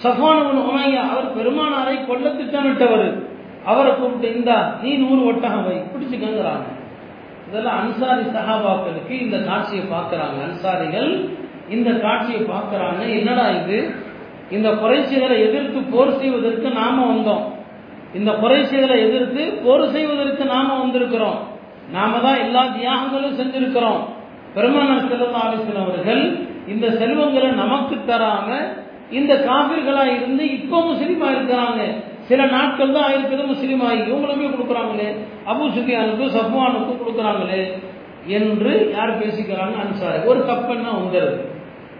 [0.03, 3.07] சஃபானவன் உமையா அவர் பெருமானாரை கொல்ல திட்டமிட்டவர்
[3.65, 6.67] அவரை கூப்பிட்டு இந்தா நீ நூறு ஒட்டகம் வை பிடிச்சுக்கங்கிறாங்க
[7.47, 10.37] இதெல்லாம் அன்சாரி சஹாபாக்களுக்கு இந்த காட்சியை பார்க்கறாங்க.
[10.47, 11.11] அன்சாரிகள்
[11.69, 13.01] இந்த காட்சியை பார்க்கறாங்க.
[13.17, 13.79] என்னடா இது?
[14.51, 17.43] இந்த குறைச்சிகளை எதிர்த்து போர் செய்வதற்கு நாம வந்தோம்.
[18.13, 21.39] இந்த குறைசிகளை எதிர்த்து போர் செய்வதற்கு நாம வந்திருக்கிறோம்.
[21.91, 24.01] நாம தான் எல்லா தியாகங்களும் செஞ்சிருக்கிறோம்.
[24.53, 25.41] பெருமானார் செல்லா
[25.83, 26.23] அவர்கள்
[26.67, 28.47] இந்த செல்வங்களை நமக்கு தராம
[29.11, 31.81] இந்த காபிர்களா இருந்து இப்ப முஸ்லீமா இருக்கிறாங்க
[32.29, 35.07] சில நாட்கள் தான் ஆயிருக்குது முஸ்லீம் ஆகி இவங்களுமே கொடுக்குறாங்களே.
[35.51, 37.61] அபு சுஃபியானுக்கும் சஃப்வானுக்கும் கொடுக்குறாங்களே
[38.37, 39.75] என்று யார் பேசிக்கிறாங்க?
[39.83, 40.19] அன்சாரி.
[40.25, 41.37] ஒரு தப்பு என்ன வந்துருது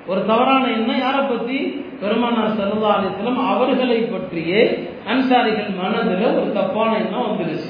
[0.09, 1.57] ஒரு தவறான எண்ணம் யாரை பற்றி
[2.01, 4.61] பெருமானார் சல்லா அலிஸ்லம் அவர்களை பற்றியே
[5.11, 7.69] அன்சாரிகள் மனதில் ஒரு தப்பான எண்ணம் வந்துருச்சு.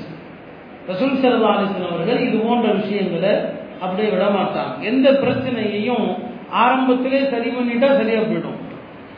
[0.89, 3.33] ரசூல் சல்லா அலிஸ்லம் அவர்கள் இது போன்ற விஷயங்களை
[3.83, 6.07] அப்படியே விட மாட்டாங்க எந்த பிரச்சனையையும்
[6.63, 8.59] ஆரம்பத்திலே சரி பண்ணிட்டா சரியா போயிடும்.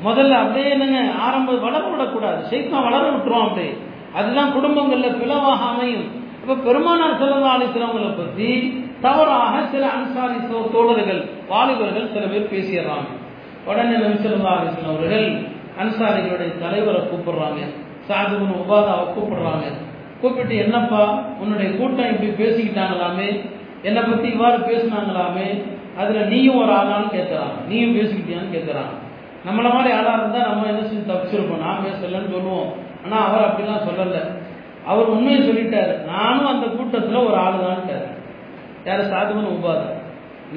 [0.05, 2.39] முதல்ல அப்படியே என்னங்க ஆரம்பம் வளர விடக்கூடாது.
[2.51, 3.71] சைத்தான் வளர விட்டுருவோம் அப்படியே.
[4.17, 6.07] அதுதான் குடும்பங்களில் பிளவாக அமையும்.
[6.41, 8.49] இப்போ பெருமானார் சல்லா அலிஸ்லாமங்களை பற்றி
[9.01, 10.37] தவறாக சில அன்சாரி
[10.71, 13.09] தோழர்கள் வாலிபர்கள் சில பேர் பேசிடுறாங்க
[13.65, 15.27] உடனே நிமிஷம் அவர்கள்
[15.81, 17.61] அன்சாரிகளுடைய தலைவரை கூப்பிடுறாங்க.
[18.07, 19.65] சாதுபுன் உபாதாவை கூப்பிடுறாங்க.
[20.21, 23.49] கூப்பிட்டு என்னப்பா உன்னுடைய கூட்டம் இப்படி பேசிக்கிட்டாங்களாமே?
[23.83, 25.63] என்னை பற்றி இவ்வாறு பேசினாங்களாமே?
[25.97, 28.93] அதில் நீயும் ஒரு ஆளான்னு கேட்குறாங்க நீயும் பேசிக்கிட்டியான்னு கேட்குறாங்க
[29.47, 31.59] நம்மளை மாதிரி ஆளாக இருந்தால் நம்ம என்ன செஞ்சு தப்பிச்சிருப்போம்.
[31.59, 32.73] நான் பேசலன்னு சொல்லுவோம்.
[33.03, 34.21] ஆனால் அவர் அப்படிலாம் சொல்லலை.
[34.85, 36.05] அவர் உண்மையை சொல்லிட்டாரு.
[36.05, 38.19] நானும் அந்த கூட்டத்தில் ஒரு ஆளு தான்
[38.85, 39.87] யார் சாதுவன் உபாதா?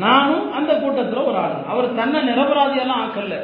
[0.05, 1.57] நானும் அந்த கூட்டத்தில் ஒரு ஆளு.
[1.73, 3.37] அவர் தன்னை நிரபராதியெல்லாம் ஆக்கல.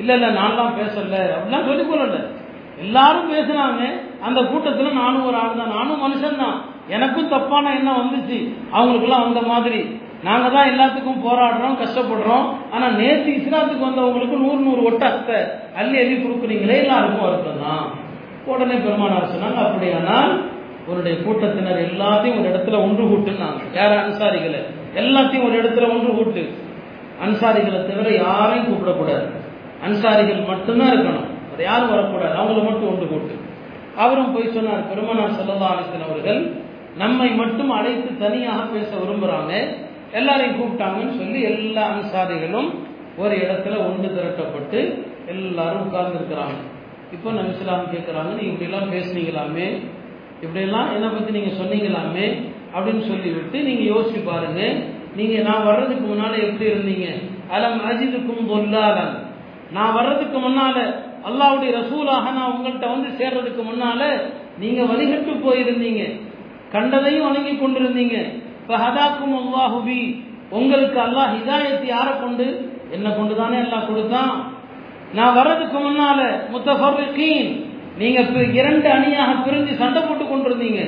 [0.00, 1.14] இல்லை இல்லை நான்லாம் பேசல.
[1.36, 2.18] அப்படிலாம் சொல்லிக் கொள்ளல
[2.84, 3.82] எல்லாரும் பேசுனாங்க.
[4.26, 6.58] அந்த கூட்டத்தில் நானும் ஒரு ஆள் தான் நானும் மனுஷன் தான்
[6.96, 8.38] எனக்கும் தப்பான எண்ணம் வந்துச்சு.
[8.76, 9.80] அவங்களுக்குலாம் வந்த மாதிரி.
[10.26, 12.46] நாங்கள் தான் எல்லாத்துக்கும் போராடுறோம் கஷ்டப்படுறோம்.
[12.74, 15.38] ஆனால் நேற்று இஸ்லாத்துக்கு வந்தவங்களுக்கு நூறு நூறு ஒட்ட அத்தை
[15.80, 17.84] அள்ளி அள்ளி கொடுக்குறீங்களே எல்லாருக்கும் வருத்தம் தான்
[18.52, 20.32] உடனே பெருமானார் சொன்னாங்க அப்படியானால்
[20.88, 23.60] உன்னுடைய கூட்டத்தினர் எல்லாத்தையும் ஒரு இடத்துல ஒன்று கூட்டுனாங்க.
[23.74, 23.92] யார?
[24.06, 24.60] அன்சாரிகளை.
[24.94, 26.52] எல்லாத்தையும் ஒரு இடத்துல ஒன்று கூட்டு.
[27.26, 29.26] அன்சாரிகளை தவிர யாரையும் கூப்பிடக்கூடாது.
[29.86, 31.52] அன்சாரிகள் மட்டும்தான் இருக்கணும்.
[31.52, 32.34] அது யாரும் வரக்கூடாது.
[32.38, 33.34] அவங்கள மட்டும் ஒன்று கூட்டு.
[33.96, 36.52] அவரும் போய் சொன்னார் பெருமனார் செல்லல்லா அலிசன் அவர்கள்
[36.96, 39.74] நம்மை மட்டும் அழைத்து தனியாக பேச விரும்புகிறாங்க
[40.12, 42.74] எல்லாரையும் கூப்பிட்டாங்கன்னு சொல்லி எல்லா அன்சாரிகளும்
[43.16, 46.76] ஒரு இடத்துல ஒன்று திரட்டப்பட்டு எல்லாரும் உட்கார்ந்து இருக்கிறாங்க
[47.12, 49.96] இப்போ நம்ம இஸ்லாம் கேட்குறாங்க நீ இப்படிலாம் பேசுனீங்களாமே.
[50.42, 52.26] இப்படியெல்லாம் என்னை பற்றி நீங்கள் சொன்னீங்களாமே
[52.74, 54.60] அப்படின்னு சொல்லிவிட்டு நீங்கள் யோசிச்சு பாருங்க.
[55.18, 57.06] நீங்கள் நான் வர்றதுக்கு முன்னால் எப்படி இருந்தீங்க?
[57.54, 59.14] அலம் அஜிதுக்கும் பொல்லாதன்
[59.76, 60.76] நான் வர்றதுக்கு முன்னால
[61.28, 64.00] அல்லாவுடைய ரசூலாக நான் உங்கள்கிட்ட வந்து சேர்றதுக்கு முன்னால
[64.62, 66.02] நீங்க வழிகட்டு போயிருந்தீங்க.
[66.74, 68.16] கண்டதையும் வணங்கி கொண்டிருந்தீங்க.
[68.62, 70.00] இப்ப ஹதாக்கும் அல்லாஹுபி
[70.58, 72.46] உங்களுக்கு அல்லாஹ் இதாயத்தை யாரை கொண்டு?
[72.96, 74.34] என்ன கொண்டு தானே எல்லாம் கொடுத்தான்.
[75.16, 76.20] நான் வர்றதுக்கு முன்னால
[76.52, 77.50] முத்தஃபர்ரிகீன்.
[78.00, 78.18] நீங்க
[78.58, 80.82] இரண்டு அணியாக பிரிஞ்சு சண்டை போட்டு கொண்டிருந்தீங்க.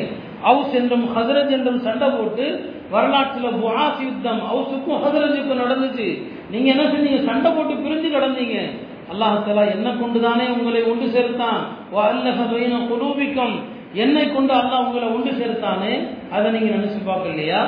[0.51, 2.45] அவுஸ் என்றும் ஹசரத் என்றும் சண்டை போட்டு
[2.93, 6.07] வரலாற்றுல புகாஸ் யுத்தம் அவுஸுக்கும் ஹதரஜுக்கும் நடந்துச்சு.
[6.53, 8.57] நீங்க என்ன செஞ்சீங்க சண்டை போட்டு பிரிஞ்சு கிடந்தீங்க.
[9.13, 11.61] அல்லாஹலா என்ன கொண்டுதானே உங்களை ஒன்று சேர்த்தான்.
[12.91, 13.55] குலூபிக்கம்.
[14.03, 15.93] என்னை கொண்டு அல்லாஹ் உங்களை ஒன்று சேர்த்தானே?
[16.35, 17.63] அதை நீங்க நினைச்சு பார்க்கலையா?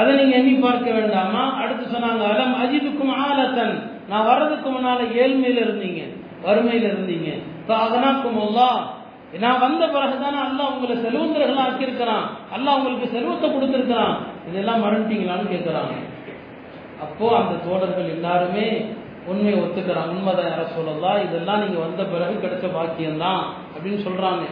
[0.00, 1.42] அதை நீங்க எண்ணி பார்க்க வேண்டாமா?
[1.60, 3.74] அடுத்து சொன்னாங்க அலம் அஜிதுக்கும் ஆலத்தன்.
[4.10, 6.02] நான் வர்றதுக்கு முன்னால ஏழ்மையில இருந்தீங்க
[6.44, 7.30] வறுமையில இருந்தீங்க.
[7.86, 8.38] அதனாக்கும்
[9.42, 14.14] நான் வந்த பிறகுதானே அல்லா உங்களை செல்வந்தர்கள் ஆக்கியிருக்கிறான் அல்லா உங்களுக்கு செல்வத்தை கொடுத்திருக்கிறான்.
[14.48, 15.94] இதெல்லாம் மறந்துட்டீங்களான்னு கேட்கிறாங்க
[17.04, 18.64] அப்போ அந்த தோழர்கள் எல்லாருமே
[19.30, 23.42] உண்மையை ஒத்துக்கிறான் உண்மைதான் யார சொல்லலாம் இதெல்லாம் நீங்க வந்த பிறகு கிடைச்ச பாக்கியம்தான்
[23.74, 24.44] அப்படின்னு சொல்றாங்க.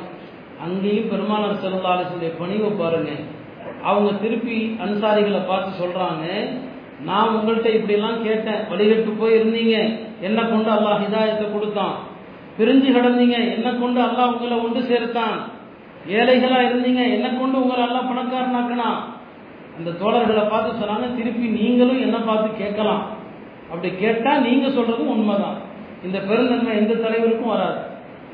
[0.67, 3.11] அங்கேயும் பெருமானார் செல்லாலிசுடைய பணிவை பாருங்க.
[3.89, 6.25] அவங்க திருப்பி அன்சாரிகளை பார்த்து சொல்றாங்க
[7.09, 8.63] நான் உங்கள்கிட்ட இப்படி எல்லாம் கேட்டேன்.
[8.71, 9.75] வழிகட்டு போய் இருந்தீங்க
[10.29, 11.97] என்ன கொண்டு அல்லாஹ் ஹிதாயத்தை கொடுத்தான்.
[12.59, 13.37] பிரிஞ்சு கிடந்தீங்க.
[13.57, 15.37] என்ன கொண்டு அல்லாஹ் உங்களை ஒன்று சேர்த்தான்.
[16.17, 17.03] ஏழைகளா இருந்தீங்க.
[17.17, 18.89] என்ன கொண்டு உங்களை எல்லாம் பணக்காரனாக்கனா.
[19.79, 23.05] அந்த தோழர்களை பார்த்து சொன்னாங்க திருப்பி நீங்களும் என்ன பார்த்து கேட்கலாம்.
[23.73, 25.59] அப்படி கேட்டா நீங்க சொல்றதும் உண்மைதான்.
[26.07, 27.79] இந்த பெருந்தன்மை எந்த தலைவருக்கும் வராது.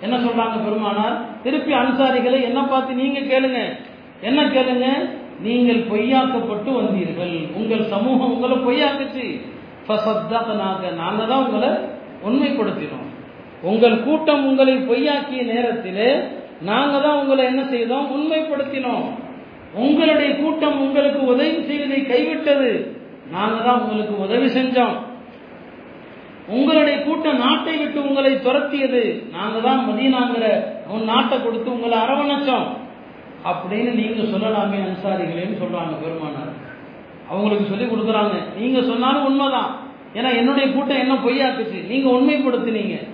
[0.00, 1.16] என்ன சொல்றாங்க பெருமானார்?
[1.42, 3.60] திருப்பி அன்சாரிகளை என்ன பார்த்து நீங்க கேளுங்க.
[4.28, 4.86] என்ன கேளுங்க?
[5.46, 7.36] நீங்கள் பொய்யாக்கப்பட்டு வந்தீர்கள்.
[7.54, 9.26] உங்கள் சமூகம் உங்களை பொய்யாக்குச்சு.
[11.02, 11.70] நாங்க தான் உங்களை
[12.26, 13.03] உண்மைப்படுத்தினோம்.
[13.62, 18.06] உங்கள் கூட்டம் உங்களை பொய்யாக்கிய நேரத்தில் நாங்கள் தான் உங்களை என்ன செய்தோம்?
[18.16, 19.04] உண்மைப்படுத்தினோம்.
[19.74, 22.86] உங்களுடைய கூட்டம் உங்களுக்கு உதவி செய்வதை கைவிட்டது.
[23.30, 24.96] நாங்கள் தான் உங்களுக்கு உதவி செஞ்சோம்.
[26.48, 29.30] உங்களுடைய கூட்டம் நாட்டை விட்டு உங்களை துரத்தியது.
[29.30, 32.66] நாங்கள் தான் மதீனாங்கிற உன் நாட்டை கொடுத்து உங்களை அரவணைச்சோம்.
[33.44, 36.52] அப்படின்னு நீங்க சொல்லலாமே அன்சாரிகளேன்னு சொல்றாங்க பெருமானார்.
[37.30, 38.34] அவங்களுக்கு சொல்லி கொடுக்குறாங்க.
[38.56, 39.76] நீங்க சொன்னாலும் உண்மைதான்.
[40.14, 41.86] ஏன்னா என்னுடைய கூட்டம் என்ன பொய்யாக்குச்சு?
[41.86, 43.08] நீங்க உண்மைப்படுத்தினீங்க.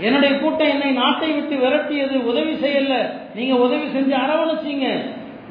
[0.00, 3.10] என்னுடைய கூட்டம் என்னை நாட்டை விட்டு விரட்டியது உதவி செய்யல.
[3.34, 4.98] நீங்க உதவி செஞ்சு அரவணைச்சிங்க.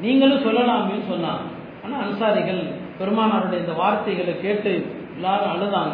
[0.00, 1.46] நீங்களும் சொல்லலாமே சொன்னாங்க.
[1.84, 2.62] ஆனா அன்சாரிகள்
[2.98, 5.92] பெருமானாருடைய இந்த வார்த்தைகளை கேட்டு எல்லாரும் அழுதாங்க.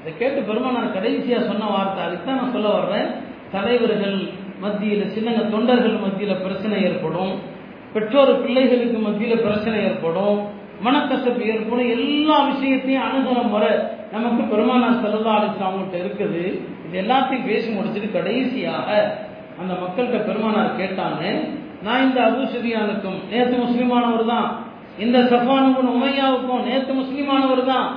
[0.00, 3.06] இதை கேட்டு பெருமானார் கடைசியா சொன்ன வார்த்தை அதுக்குதான் நான் சொல்ல வர்றேன்.
[3.52, 4.28] தலைவர்கள்
[4.60, 7.38] மத்தியில் சின்னங்க தொண்டர்கள் மத்தியில் பிரச்சனை ஏற்படும்.
[7.92, 10.48] பெற்றோர் பிள்ளைகளுக்கு மத்தியில் பிரச்சனை ஏற்படும்.
[10.84, 11.90] மனக்கசப்பு ஏற்படும்.
[11.90, 13.68] எல்லா விஷயத்தையும் அணுகிற முறை
[14.12, 16.74] நமக்கு பெருமானார் செல்லா அலிஸ்லாம் இருக்குது.
[16.86, 18.88] இது எல்லாத்தையும் பேசி முடிச்சுட்டு கடைசியாக
[19.60, 21.22] அந்த மக்கள்கிட்ட பெருமானார் கேட்டாங்க
[21.82, 24.48] நான் இந்த அபு சுஃபியானுக்கும் நேற்று முஸ்லிமானவர் தான்.
[24.98, 27.88] இந்த சஃபானுக்கும் உமையாவுக்கும் நேற்று முஸ்லிமானவர் தான்.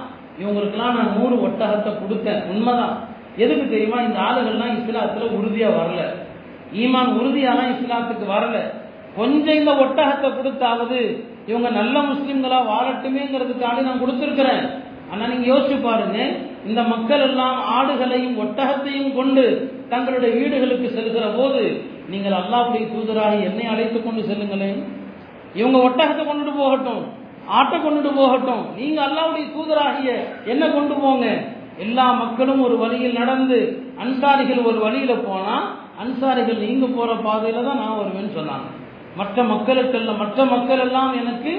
[0.41, 2.41] இவங்களுக்கெல்லாம் நான் நூறு ஒட்டகத்தை கொடுத்தேன்.
[2.47, 2.95] உண்மைதான்.
[3.38, 4.02] எதுக்கு தெரியுமா?
[4.02, 6.02] இந்த ஆளுகள்லாம் இஸ்லாத்துல உறுதியா வரல.
[6.73, 8.58] ஈமான் உறுதியாலாம் இஸ்லாத்துக்கு வரல.
[9.15, 10.99] கொஞ்சம் இந்த ஒட்டகத்தை கொடுத்தாவது
[11.47, 14.63] இவங்க நல்ல முஸ்லீம்களாக வாழட்டுமேங்கிறதுக்காண்டி நான் கொடுத்துருக்கிறேன்.
[15.12, 16.19] ஆனா நீங்க யோசிச்சு பாருங்க.
[16.67, 19.43] இந்த மக்கள் எல்லாம் ஆடுகளையும் ஒட்டகத்தையும் கொண்டு
[19.91, 21.62] தங்களுடைய வீடுகளுக்கு செல்கிற போது
[22.12, 24.80] நீங்கள் அல்லாவுடைய தூதராக என்னை அழைத்து கொண்டு செல்லுங்களேன்.
[25.60, 27.04] இவங்க ஒட்டகத்தை கொண்டுட்டு போகட்டும்
[27.60, 28.63] ஆட்டை கொண்டுட்டு போகட்டும்.
[28.80, 30.10] நீங்க அல்லாவுடைய தூதராகிய
[30.54, 31.26] என்ன கொண்டு போங்க.
[31.86, 33.60] எல்லா மக்களும் ஒரு வழியில் நடந்து
[34.04, 35.56] அன்சாரிகள் ஒரு வழியில போனா
[36.04, 38.67] அன்சாரிகள் நீங்க போற பாதையில தான் நான் வருவேன்னு சொன்னாங்க.
[39.19, 41.54] மற்ற மக்களுக்கெல்லாம் மற்ற மக்கள் எல்லாம் எனக்கு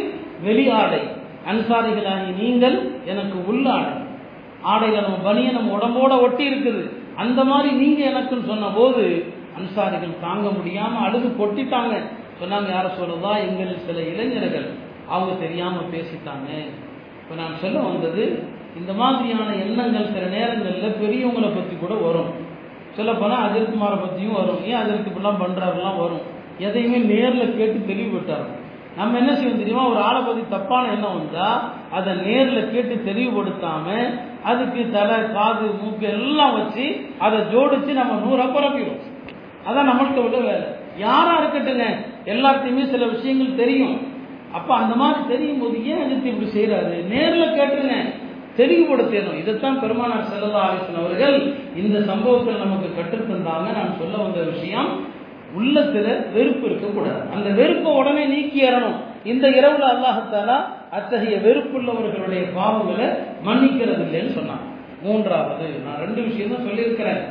[0.44, 1.02] வெளி ஆடை.
[1.50, 2.76] அன்சாரிகளாகி நீங்கள்
[3.12, 3.92] எனக்கு உள்ளாடை
[4.72, 6.82] ஆடையில நம்ம பனியை நம்ம உடம்போட ஒட்டி இருக்குது.
[7.16, 9.04] அந்த மாதிரி நீங்க எனக்குன்னு சொன்ன போது
[9.58, 11.94] அன்சாரிகள் தாங்க முடியாம அழுது கொட்டிட்டாங்க.
[12.40, 14.68] சொன்னாங்க யார சொல்லதா எங்களில் சில இளைஞர்கள்.
[15.08, 16.48] அவங்க தெரியாம பேசிட்டாங்க.
[17.22, 18.24] இப்போ நான் சொல்ல வந்தது
[18.78, 22.30] இந்த மாதிரியான எண்ணங்கள் சில நேரங்களில் பெரியவங்களை பற்றி கூட வரும்.
[22.96, 24.62] சொல்ல போனால் அஜித்குமாரை பற்றியும் வரும்.
[24.64, 26.24] ஏன் அதற்கு இப்படிலாம் பண்ணுறாருலாம் வரும்.
[26.58, 28.48] எதையுமே நேரில் கேட்டு தெளிவுபட்டார்
[28.96, 29.84] நம்ம என்ன செய்வோம் தெரியுமா?
[29.88, 33.86] ஒரு ஆளை பற்றி தப்பான எண்ணம் வந்தால் அதை நேரில் கேட்டு தெளிவுபடுத்தாம
[34.44, 36.84] அதுக்கு தலை காது மூக்கு எல்லாம் வச்சு
[37.18, 39.02] அதை ஜோடிச்சு நம்ம நூறை பரப்பிடும்
[39.68, 40.66] அதான் நம்மள்கிட்ட உள்ள வேலை.
[40.96, 41.86] யாரா இருக்கட்டுங்க
[42.24, 44.08] எல்லாத்தையுமே சில விஷயங்கள் தெரியும்.
[44.52, 47.98] அப்ப அந்த மாதிரி தெரியும் போது ஏன் எதிர்த்து இப்படி செய்யறாரு நேர்ல கேட்டுருங்க.
[48.56, 51.36] தெளிவுபடுத்தணும் இதைத்தான் பெருமானார் செல்லல்லா ஆலோசன் அவர்கள்
[51.76, 53.68] இந்த சம்பவத்தில் நமக்கு கற்றுத்தந்தாங்க.
[53.78, 54.90] நான் சொல்ல வந்த விஷயம்
[55.58, 57.22] உள்ளத்துல வெறுப்பு இருக்கக்கூடாது.
[57.34, 58.98] அந்த வெறுப்பை உடனே நீக்கி ஏறணும்.
[59.24, 60.58] இந்த இரவுல அல்லாஹத்தாலா
[60.90, 63.06] அத்தகைய வெறுப்புள்ளவர்களுடைய பாவங்களை
[63.44, 64.68] மன்னிக்கிறது இல்லைன்னு சொன்னான்
[65.02, 67.22] மூன்றாவது நான் ரெண்டு விஷயம் தான் சொல்லியிருக்கிறேன்.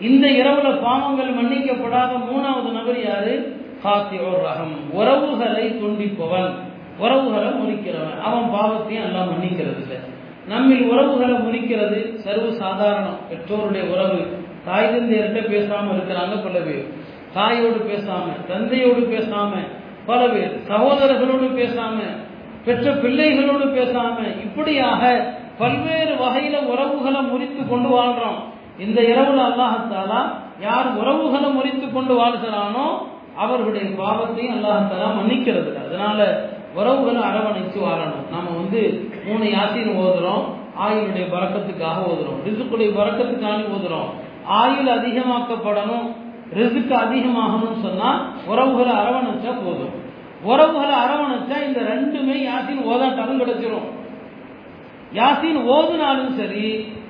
[0.00, 3.56] இந்த இரவுல பாவங்கள் மன்னிக்கப்படாத மூணாவது நபர் யாரு?
[3.84, 6.52] காத்தியோர் ரகம் உறவுகளை துண்டிப்பவன்.
[6.98, 8.20] உறவுகளை முறிக்கிறவன்.
[8.20, 9.98] அவன் பாவத்தையும் எல்லாம் மன்னிக்கிறது இல்லை
[10.48, 14.20] நம்மில் உறவுகளை முறிக்கிறது சர்வ சாதாரணம் பெற்றோருடைய உறவு.
[14.64, 16.88] தாய் தந்தையர்கிட்ட பேசாம இருக்கிறாங்க பல பேர்.
[17.34, 19.50] தாயோடு பேசாம தந்தையோடு பேசாம
[20.06, 20.60] பல பேர்.
[20.68, 21.96] சகோதரர்களோடு பேசாம
[22.64, 28.38] பெற்ற பிள்ளைகளோடு பேசாம இப்படியாக பல்வேறு வகையில உறவுகளை முறித்து கொண்டு வாழ்றோம்.
[28.78, 30.20] இந்த இரவுல அல்லாஹத்தாலா
[30.60, 32.86] யார் உறவுகளை முறித்து கொண்டு வாழ்கிறானோ
[33.36, 35.86] அவர்களுடைய பாவத்தையும் அல்லாஹத்தாலா மன்னிக்கிறது.
[35.86, 38.30] அதனால உறவுகளை அரவணைச்சு வாழணும்.
[38.30, 40.44] நாம வந்து மூணு யாத்தின்னு ஓதுறோம்.
[40.86, 42.40] ஆயுளுடைய பறக்கத்துக்காக ஓதுறோம்.
[42.44, 44.10] ரிசுக்குடைய பறக்கத்துக்காக ஓதுறோம்.
[44.46, 46.06] ஆயுள் அதிகமாக்கப்படணும்
[46.54, 50.02] ரிசுக்கு அதிகமாகணும்னு சொன்னா உறவுகளை அரவணைச்சா போதும்.
[50.42, 53.88] உறவுகளை அரவணைச்சா இந்த ரெண்டுமே யாசின் ஓதாட்டாலும் கிடைச்சிரும்
[55.12, 56.66] யாசின் ஓதுனாலும் சரி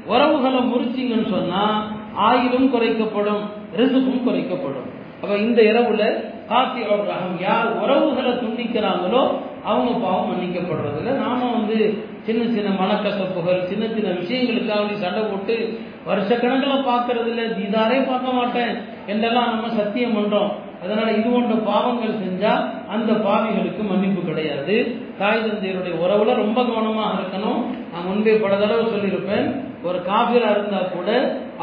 [0.07, 3.45] உறவுகளை முறிச்சிங்கன்னு சொன்னா ஆயிலும் குறைக்கப்படும்
[3.77, 4.89] ரிசுக்கும் குறைக்கப்படும்.
[5.23, 9.23] அப்ப இந்த இரவுல காசி ரகம் யார் உறவுகளை துண்டிக்கிறாங்களோ
[9.63, 11.79] அவங்க பாவம் மன்னிக்கப்படுறதில்ல நாம வந்து
[12.27, 18.75] சின்ன சின்ன மனக்கசப்புகள் சின்ன சின்ன விஷயங்களுக்காக சண்டை போட்டு வருஷக்கணக்கில் பார்க்கறது இல்லை தீதாரே பார்க்க மாட்டேன்
[19.07, 20.53] என்றெல்லாம் நம்ம சத்தியம் பண்றோம்.
[20.85, 22.53] அதனால இது போன்ற பாவங்கள் செஞ்சா
[22.95, 24.75] அந்த பாவிகளுக்கு மன்னிப்பு கிடையாது.
[25.21, 27.61] தாய் தந்தையருடைய உறவுல ரொம்ப கவனமாக இருக்கணும்.
[27.93, 29.47] நான் முன்பே பல தடவை சொல்லியிருப்பேன்
[29.89, 31.09] ஒரு காபிரா இருந்தா கூட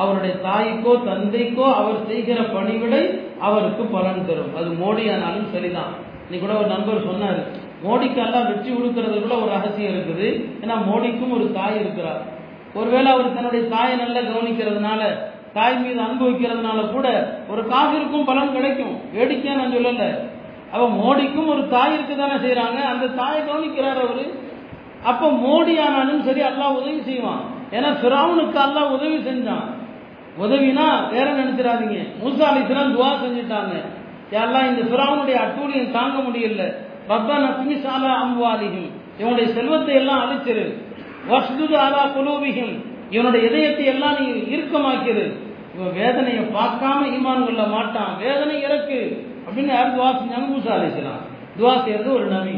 [0.01, 3.01] அவருடைய தாய்க்கோ தந்தைக்கோ அவர் செய்கிற பணிவிடை
[3.47, 4.53] அவருக்கு பலன் தரும்.
[4.60, 5.93] அது மோடி ஆனாலும் சரிதான்.
[6.25, 7.41] இன்னைக்கு கூட ஒரு நண்பர் சொன்னாரு
[7.86, 10.27] மோடிக்கெல்லாம் வெற்றி கொடுக்கறதுக்குள்ள ஒரு ரகசியம் இருக்குது.
[10.63, 12.21] ஏன்னா மோடிக்கும் ஒரு தாய் இருக்கிறார்.
[12.79, 15.01] ஒருவேளை அவர் தன்னுடைய தாயை நல்லா கவனிக்கிறதுனால
[15.53, 18.99] தாய் மீது அன்பு வைக்கிறதுனால கூட ஒரு காவிற்கும் பலன் கிடைக்கும்.
[19.13, 20.17] வேடிக்கையா நான் சொல்லல.
[20.71, 24.39] அவ மோடிக்கும் ஒரு தாய் இருக்கு தானே செய்யறாங்க அந்த தாயை கவனிக்கிறார் அவரு.
[25.03, 27.41] அப்ப மோடி ஆனாலும் சரி அல்லாஹ் உதவி செய்வான்.
[27.71, 29.79] ஏன்னா பிராவுனுக்கு அல்லாஹ் உதவி செஞ்சான்.
[30.39, 31.97] உதவினா வேற நினைச்சிடாதீங்க.
[32.23, 33.81] மூசா அலிஸ்லாம் துவா செஞ்சுட்டாங்க.
[34.29, 36.75] எல்லாம் இந்த பிராவுனுடைய அட்டூழியம் தாங்க முடியல.
[37.09, 38.91] ரப்பன் அப்னி சாலா அம்வாலிஹிம்.
[39.19, 40.81] இவனுடைய செல்வத்தை எல்லாம் அழிச்சிரு.
[41.29, 42.90] வஸ்துது ஆலா குலூபிஹிம்.
[43.12, 45.26] இவனுடைய இதயத்தை எல்லாம் நீ இறுக்கமாக்கிறது
[45.76, 48.17] இவன் வேதனையை பார்க்காம ஈமான் கொள்ள மாட்டான்.
[48.19, 49.00] வேதனை இறக்கு.
[49.45, 51.21] அப்படின்னு யார் துவா செஞ்சாங்க மூசா அலிஸ்லாம்
[51.60, 52.56] துவா செய்யறது ஒரு நபி.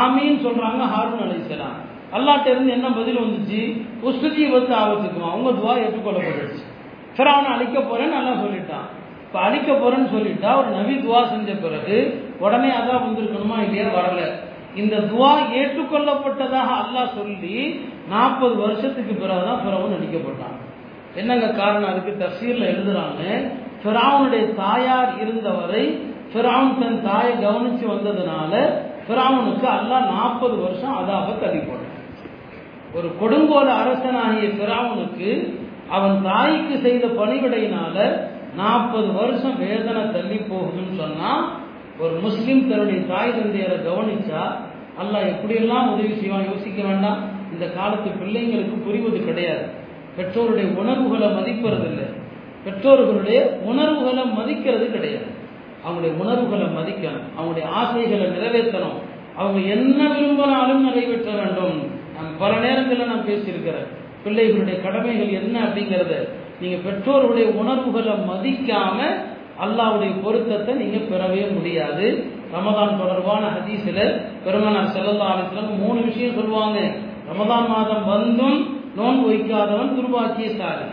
[0.00, 1.78] ஆமீன்னு சொல்றாங்க ஹாரூன் அலிஸ்லாம்
[2.12, 3.60] அல்லாட்ட இருந்து என்ன பதில் வந்துச்சு?
[4.02, 6.62] உஸ்துதியை வந்து ஆபத்துக்குமா அவங்க துவா ஏற்றுக்கொள்ளப்பட்டுச்சு.
[7.12, 8.86] சரி அவனை அழிக்க போறேன்னு நல்லா சொல்லிட்டான்.
[9.26, 11.96] இப்போ அழிக்க போறேன்னு சொல்லிட்டா ஒரு நபி துவா செஞ்ச பிறகு
[12.38, 13.56] உடனே அதான் வந்திருக்கணுமா?
[13.64, 13.86] இல்லையா?
[13.98, 14.22] வரல.
[14.74, 17.56] இந்த துவா ஏற்றுக்கொள்ளப்பட்டதாக அல்லாஹ் சொல்லி
[18.08, 20.56] நாற்பது வருஷத்துக்கு பிறகுதான் பிறவன் அடிக்கப்பட்டான்.
[21.16, 21.90] என்னங்க காரணம்?
[21.90, 23.22] அதுக்கு தஃசீர்ல எழுதுறாங்க
[23.82, 25.84] ஃபிராவுனுடைய தாயார் இருந்தவரை
[26.32, 28.52] ஃபிராவுன் தன் தாயை கவனிச்சு வந்ததுனால
[29.06, 31.90] ஃபிராவுனுக்கு அல்லாஹ் நாற்பது வருஷம் அதாக தள்ளி போட்டான்
[32.94, 35.30] ஒரு கொடுங்கோல அரசனாகிய ஃபிராவுனுக்கு
[35.90, 37.96] அவன் தாய்க்கு செய்த பணிவிடையினால
[38.56, 41.30] நாற்பது வருஷம் வேதனை தள்ளி போகுதுன்னு சொன்னா
[41.98, 44.42] ஒரு முஸ்லீம் தன்னுடைய தாய் தந்தையரை கவனிச்சா
[45.02, 47.18] அல்லாஹ் எப்படியெல்லாம் உதவி செய்வான் யோசிக்க வேண்டாம்.
[47.52, 49.64] இந்த காலத்து பிள்ளைங்களுக்கு புரிவது கிடையாது.
[50.16, 52.22] பெற்றோருடைய உணர்வுகளை மதிப்பது இல்லை
[52.64, 55.24] பெற்றோர்களுடைய உணர்வுகளை மதிக்கிறது கிடையாது.
[55.84, 57.24] அவங்களுடைய உணர்வுகளை மதிக்கணும்.
[57.38, 58.98] அவங்களுடைய ஆசைகளை நிறைவேற்றணும்.
[59.36, 61.76] அவங்க என்ன விரும்பினாலும் நிறைவேற்ற வேண்டும்.
[62.16, 63.88] நான் பல நேரங்களில் நான் பேசியிருக்கிறேன்.
[64.24, 66.28] பிள்ளைகளுடைய கடமைகள் என்ன அப்படிங்கிறத
[66.60, 69.16] நீங்கள் பெற்றோருடைய உணர்வுகளை மதிக்காமல்
[69.62, 72.24] அல்லாவுடைய பொருத்தத்தை நீங்க பெறவே முடியாது.
[72.52, 76.80] ரமதான் தொடர்பான ஹதீஸ்ல பெருமனார் செல்லல்லா அலிஸ்லாம் மூணு விஷயம் சொல்லுவாங்க.
[77.32, 80.86] ரமதான் மாதம் வந்தும் நோன்பு வைக்காதவன் துர்பாக்கியசாலி.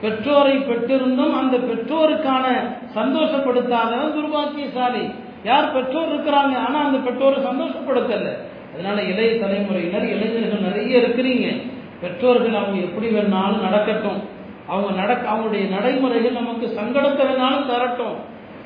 [0.00, 2.46] பெற்றோரை பெற்றிருந்தும் அந்த பெற்றோருக்கான
[2.94, 5.14] சந்தோஷப்படுத்தாதவன் துர்பாக்கியசாலி.
[5.44, 8.28] யார் பெற்றோர் இருக்கிறாங்க ஆனா அந்த பெற்றோரை சந்தோஷப்படுத்தல.
[8.74, 11.62] அதனால இளைய தலைமுறையினர் இளைஞர்கள் நிறைய இருக்கிறீங்க.
[12.00, 14.34] பெற்றோர்கள் அவங்க எப்படி வேணாலும் நடக்கட்டும்.
[14.68, 18.16] அவங்க நடக்க அவங்களுடைய நடைமுறைகள் நமக்கு சங்கடத்தை வேணாலும் தரட்டும்.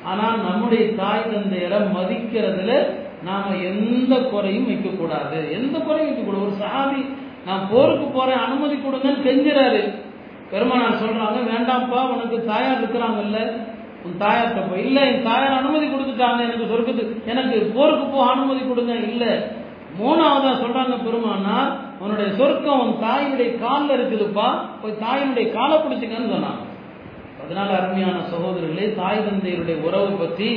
[0.03, 2.85] ஆனால் நம்முடைய தாய் தந்தையரை மதிக்கிறதுல
[3.23, 5.51] நாம எந்த குறையும் வைக்கக்கூடாது.
[5.51, 6.41] எந்த குறையும் வைக்கக்கூடாது.
[6.41, 7.05] ஒரு சாதி
[7.45, 9.93] நான் போருக்கு போறேன் அனுமதி கொடுங்கன்னு கெஞ்சுறாரு.
[10.51, 13.51] பெருமானார் சொல்றாங்க வேண்டாம்ப்பா உனக்கு தாயார் இருக்கிறாங்கல்ல.
[14.05, 17.23] உன் தாயார்கிட்ட போய் இல்ல என் தாயார் அனுமதி கொடுத்துட்டாங்க எனக்கு சொர்க்கத்துக்கு.
[17.25, 18.93] எனக்கு போருக்கு போக அனுமதி கொடுங்க.
[18.93, 19.47] இல்ல.
[19.99, 24.47] மூணாவதா சொல்றாங்க பெருமானார் உன்னுடைய சொர்க்கம் உன் தாயினுடைய காலில் இருக்குதுப்பா
[24.81, 26.59] போய் தாயினுடைய காலை பிடிச்சிக்கன்னு சொன்னான்.
[27.43, 30.49] அதனால அருமையான சகோதரர்களே தாய் தந்தையருடைய உறவை பற்றி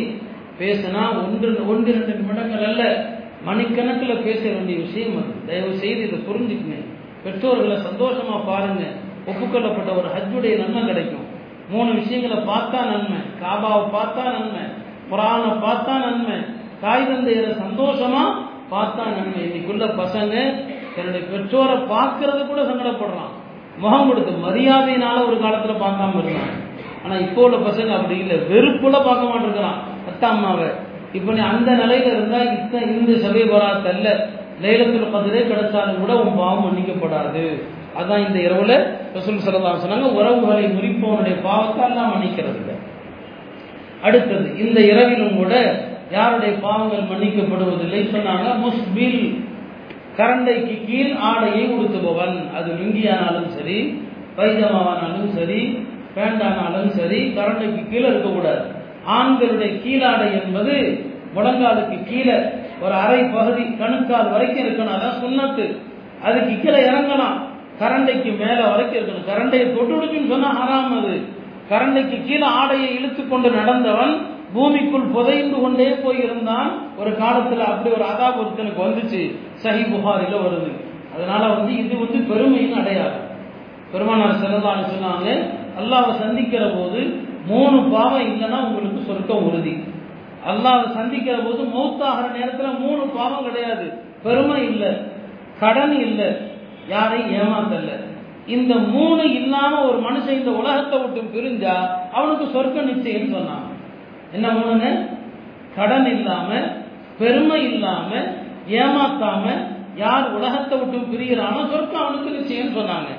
[0.58, 2.82] பேசினா ஒன்று ஒன்று இரண்டு நிமிடங்கள் அல்ல
[3.46, 5.32] மணிக்கணக்கில் பேச வேண்டிய விஷயம் அது.
[5.46, 6.78] தயவு செய்து இதை புரிஞ்சுக்குங்க.
[7.24, 8.84] பெற்றோர்களை சந்தோஷமா பாருங்க.
[9.26, 11.26] ஒப்புக்கொள்ளப்பட்ட ஒரு ஹஜ்ஜுடைய நன்மை கிடைக்கும்.
[11.70, 14.64] மூணு விஷயங்களை பார்த்தா நன்மை காபாவை பார்த்தா நன்மை
[15.10, 16.36] குரானை பார்த்தா நன்மை
[16.80, 18.22] தாய் தந்தையரை சந்தோஷமா
[18.70, 19.40] பார்த்தா நன்மை.
[19.46, 20.34] இன்னைக்குள்ள பசங்க
[20.94, 23.32] தன்னுடைய பெற்றோரை பார்க்கறது கூட சங்கடப்படுறான்.
[23.82, 26.52] முகம் கொடுத்து மரியாதையினால ஒரு காலத்துல பார்க்காம இருந்தான்
[27.04, 28.36] ஆனா இப்போ உள்ள பசங்க அப்படி இல்லை.
[28.50, 29.78] வெறுப்புல பார்க்க மாட்டிருக்கிறான்.
[30.10, 30.68] அத்தா அம்மாவை.
[31.12, 34.08] இப்ப நீ அந்த நிலையில இருந்தா இத்தனை இந்த சபை வராத் அல்ல
[34.62, 37.44] லைலத்துல பதிலே கிடைச்சாலும் கூட உன் பாவம் மன்னிக்கப்படாது.
[37.98, 38.72] அதான் இந்த இரவுல
[39.16, 42.76] ரசூல் சரதா சொன்னாங்க உறவுகளை முறிப்பவனுடைய பாவத்தை எல்லாம் மன்னிக்கிறது இல்லை.
[44.02, 45.52] அடுத்தது இந்த இரவிலும் கூட
[46.10, 49.20] யாருடைய பாவங்கள் மன்னிக்கப்படுவதில்லை சொன்னாங்க முஸ்பில்
[50.16, 52.52] கரண்டைக்கு கீழ் ஆடையை உடுத்துபவன்.
[52.54, 54.02] அது லுங்கியானாலும் சரி
[54.36, 55.86] பைஜமாவானாலும் சரி
[56.16, 58.62] பேண்டானாலும் சரி கரண்டைக்கு கீழே இருக்கக்கூடாது.
[59.08, 61.04] ஆண்களுடைய கீழாடை என்பது
[61.36, 62.36] முழங்காலுக்கு கீழே
[62.80, 65.76] ஒரு அரை பகுதி கணுக்கால் வரைக்கும் இருக்கணும் அதான் சுண்ணத்து.
[66.22, 67.36] அதுக்கு கீழே இறங்கலாம்.
[67.80, 69.28] கரண்டைக்கு மேலே வரைக்கும் இருக்கணும்.
[69.32, 71.20] கரண்டையை தொட்டு சொன்னா ஹராம் அது.
[71.70, 76.70] கரண்டைக்கு கீழே ஆடையை இழுத்து கொண்டு நடந்தவன் பூமிக்குள் புதைந்து கொண்டே போயிருந்தான்.
[76.98, 79.22] ஒரு காலத்துல அப்படி ஒரு அதாப் ஒருத்தனுக்கு வந்துச்சு.
[79.62, 80.70] சஹி புகாரில வருது.
[81.14, 83.26] அதனால வந்து இது வந்து பெருமையின் அடையாளம்.
[83.92, 85.26] பெருமானார் செல்லதான்னு சொன்னாங்க
[85.80, 87.00] அல்லாவை சந்திக்கிற போது
[87.46, 89.74] மூணு பாவம் இல்லைன்னா உங்களுக்கு சொர்க்கம் உறுதி.
[90.48, 93.86] அல்லாவை சந்திக்கிற போது மௌத்தாகிற நேரத்தில் மூணு பாவம் கிடையாது.
[94.22, 94.90] பெருமை இல்லை
[95.60, 96.28] கடன் இல்லை
[96.88, 97.92] யாரையும் ஏமாத்தல்ல
[98.46, 101.74] இந்த மூணு இல்லாம ஒரு மனுஷன் இந்த உலகத்தை விட்டு பிரிஞ்சா
[102.12, 103.72] அவனுக்கு சொர்க்க நிச்சயம் சொன்னான்
[104.36, 104.86] என்ன மூணுங்க
[105.76, 106.48] கடன் இல்லாம
[107.18, 108.10] பெருமை இல்லாம
[108.80, 109.44] ஏமாத்தாம
[110.02, 113.10] யார் உலகத்தை விட்டு பிரிகிறானோ சொர்க்கம் அவனுக்கு நிச்சயம் சொன்னாங்க.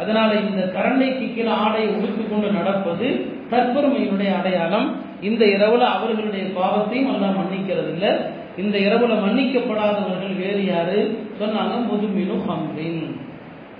[0.00, 3.08] அதனால இந்த கரண்டைக்கு கீழே ஆடையை உடுத்து கொண்டு நடப்பது
[3.50, 4.88] தற்பெருமையினுடைய அடையாளம்.
[5.28, 8.10] இந்த இரவுல அவர்களுடைய பாவத்தையும் எல்லாம் மன்னிக்கிறது இல்லை
[8.62, 10.98] இந்த இரவுல மன்னிக்கப்படாதவர்கள் வேறு யாரு?
[11.40, 13.04] சொன்னாங்க முதுமினு ஹம்ரின்.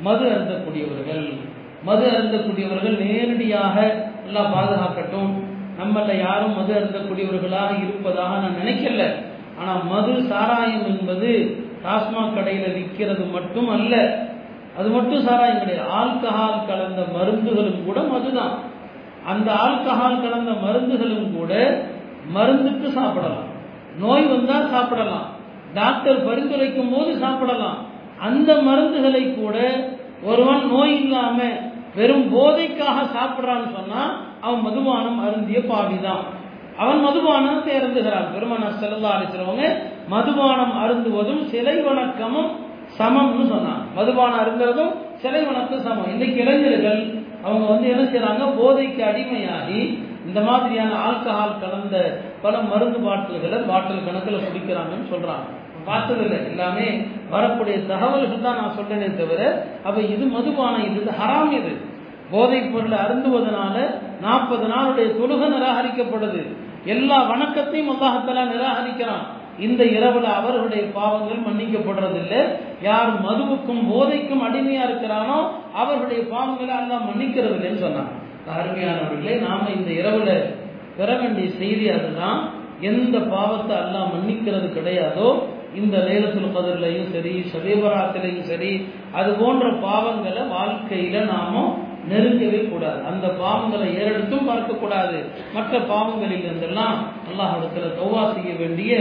[0.07, 1.27] மது அருந்தக்கூடியவர்கள்.
[1.89, 3.77] மது அருந்தக்கூடியவர்கள் நேரடியாக
[4.27, 5.33] எல்லாம் பாதுகாக்கட்டும்.
[5.81, 9.15] நம்மள யாரும் மது அருந்தக்கூடியவர்களாக இருப்பதாக நான் நினைக்கல.
[9.59, 14.27] ஆனா மது சாராயம் என்பது டாஸ்மாக் கடையில விற்கிறது மட்டும் அல்ல.
[14.79, 15.91] அது மட்டும் சாராயம் கிடையாது.
[15.91, 18.55] ஆல்கஹால் கலந்த மருந்துகளும் கூட மதுதான்.
[19.27, 21.83] அந்த ஆல்கஹால் கலந்த மருந்துகளும் கூட
[22.35, 23.53] மருந்துக்கு சாப்பிடலாம்.
[23.99, 25.27] நோய் வந்தா சாப்பிடலாம்.
[25.75, 27.77] டாக்டர் பரிந்துரைக்கும் போது சாப்பிடலாம்.
[28.21, 29.89] அந்த மருந்துகளை கூட
[30.23, 31.43] ஒருவன் நோய் இல்லாம
[31.99, 34.01] வெறும் போதைக்காக சாப்பிட்றான்னு சொன்னா
[34.47, 36.25] அவன் மதுபானம் அருந்திய பாவிதான்.
[36.83, 38.31] அவன் மதுபானம் தேர்ந்துகிறான்.
[38.35, 39.65] பெருமனார் செல்லா அழைச்சிருவங்க
[40.15, 42.51] மதுபானம் அருந்துவதும் சிலை வணக்கமும்
[42.99, 44.93] சமம்னு சொன்னான் மதுபானம் அருந்துறதும்
[45.23, 46.11] சிலை வணக்கம் சமம்.
[46.15, 47.03] இன்னைக்கு இளைஞர்கள்
[47.47, 49.81] அவங்க வந்து என்ன செய்யறாங்க போதைக்கு அடிமையாகி
[50.29, 51.97] இந்த மாதிரியான ஆல்கஹால் கலந்த
[52.43, 55.47] பல மருந்து பாட்டில்களை பாட்டில் கணக்கில் குடிக்கிறாங்கன்னு சொல்றாங்க.
[55.89, 56.87] பார்த்ததில்லை எல்லாமே
[57.33, 59.41] வரக்கூடிய தகவல்கள் தான் நான் சொல்றேனே தவிர
[59.87, 61.73] அப்ப இது மதுபானம் இது ஹராம் இது.
[62.35, 63.77] போதைப் பொருளை அருந்துவதனால
[64.21, 66.43] நாற்பது நாளுடைய தொழுகை நிராகரிக்கப்படுது
[66.95, 69.25] எல்லா வணக்கத்தையும் அல்லாஹத்தலா நிராகரிக்கிறான்.
[69.59, 72.41] இந்த இரவுல அவர்களுடைய பாவங்கள் மன்னிக்கப்படுறதில்லை.
[72.83, 75.39] யார் மதுவுக்கும் போதைக்கும் அடிமையா இருக்கிறானோ
[75.81, 78.13] அவர்களுடைய பாவங்களை எல்லாம் மன்னிக்கிறது இல்லைன்னு சொன்னாங்க
[78.57, 80.31] அருமையானவர்களே நாம இந்த இரவுல
[80.99, 82.41] பெற வேண்டிய செய்தி அதுதான்.
[82.91, 85.29] எந்த பாவத்தை எல்லாம் மன்னிக்கிறது கிடையாதோ
[85.81, 88.73] இந்த லேலத்துல் கதிரிலையும் சரி சபீபராத்திலையும் சரி
[89.19, 91.73] அது போன்ற பாவங்களை வாழ்க்கையில நாமும்
[92.11, 93.01] நெருங்கவே கூடாது.
[93.11, 95.19] அந்த பாவங்களை ஏறெடுத்தும் பார்க்கக்கூடாது.
[95.57, 96.99] மற்ற பாவங்களில் இருந்தெல்லாம்
[97.29, 98.93] அல்லாஹிடத்துல தௌவா செய்ய வேண்டிய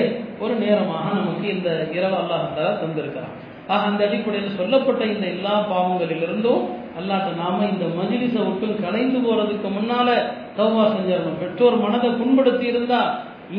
[0.44, 3.34] ஒரு நேரமாக நமக்கு இந்த இரவு அல்லாஹால தந்திருக்கிறான்.
[3.74, 6.64] ஆக அந்த அடிப்படையில் சொல்லப்பட்ட இந்த எல்லா பாவங்களிலிருந்தும்
[7.00, 10.10] அல்லாட்ட நாம இந்த மஜிலிச விட்டு கலைந்து போறதுக்கு முன்னால
[10.58, 13.02] தௌவா செஞ்சிடணும் பெற்றோர் மனதை புண்படுத்தி இருந்தா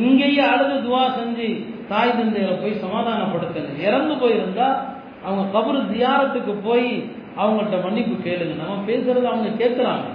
[0.00, 1.48] இங்கேயே அழுது துவா செஞ்சு
[1.90, 3.80] தாய் தந்தையரை போய் சமாதானப்படுத்தணும்.
[3.86, 4.68] இறந்து போயிருந்தா
[5.26, 6.88] அவங்க கபரு தியாரத்துக்கு போய்
[7.38, 8.56] அவங்கள்ட்ட மன்னிப்பு கேளுங்க.
[8.56, 10.08] நம்ம பேசுறது அவங்க கேட்குறாங்க.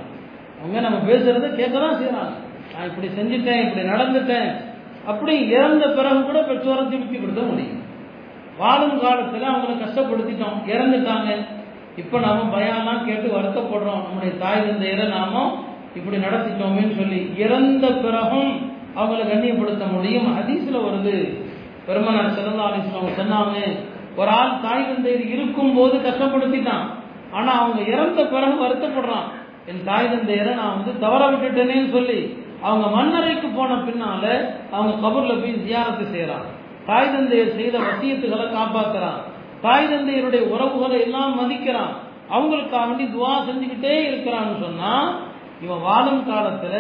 [0.62, 4.52] அவங்க நம்ம பேசுறத கேட்க தான் செய்யறாங்க நான் இப்படி செஞ்சுட்டேன் இப்படி நடந்துட்டேன்.
[5.06, 7.84] அப்படி இறந்த பிறகு கூட பெற்றோரை திருப்திப்படுத்த முடியும்.
[8.58, 10.58] வாழும் காலத்தில் அவங்கள கஷ்டப்படுத்திட்டோம்.
[10.68, 11.36] இறந்துட்டாங்க.
[11.98, 14.04] இப்போ நாம பயம்லாம் கேட்டு வருத்தப்படுறோம்.
[14.04, 15.64] நம்முடைய தாய் தந்தையரை நாம
[15.96, 20.38] இப்படி நடத்திட்டோமேன்னு சொல்லி இறந்த பிறகும் அவங்கள கண்ணியப்படுத்த முடியும்.
[20.38, 21.42] ஹதீஸ்ல வருது.
[21.86, 23.78] பெருமனார் சிறந்த அவங்க சொன்னாங்க
[24.16, 26.98] ஒரு ஆள் தாய் தந்தையர் இருக்கும் போது கஷ்டப்படுத்திட்டான்.
[27.38, 29.28] ஆனா அவங்க இறந்த பிறகு வருத்தப்படுறான்.
[29.70, 32.20] என் தாய் தந்தையரை நான் வந்து தவற விட்டுட்டேனேன்னு சொல்லி
[32.68, 34.24] அவங்க மண்ணறைக்கு போன பின்னால
[34.76, 36.48] அவங்க கபூர்ல போய் ஜியாரத்து செய்யறான்
[36.88, 39.20] தாய் தந்தையர் செய்த வசியத்துகளை காப்பாத்துறான்.
[39.62, 41.94] தாய் தந்தையருடைய உறவுகளை எல்லாம் மதிக்கிறான்.
[42.36, 44.94] அவங்களுக்காக வேண்டி துவா செஞ்சுக்கிட்டே இருக்கிறான்னு சொன்னா
[45.62, 46.76] இவன் வாழும் காலத்துல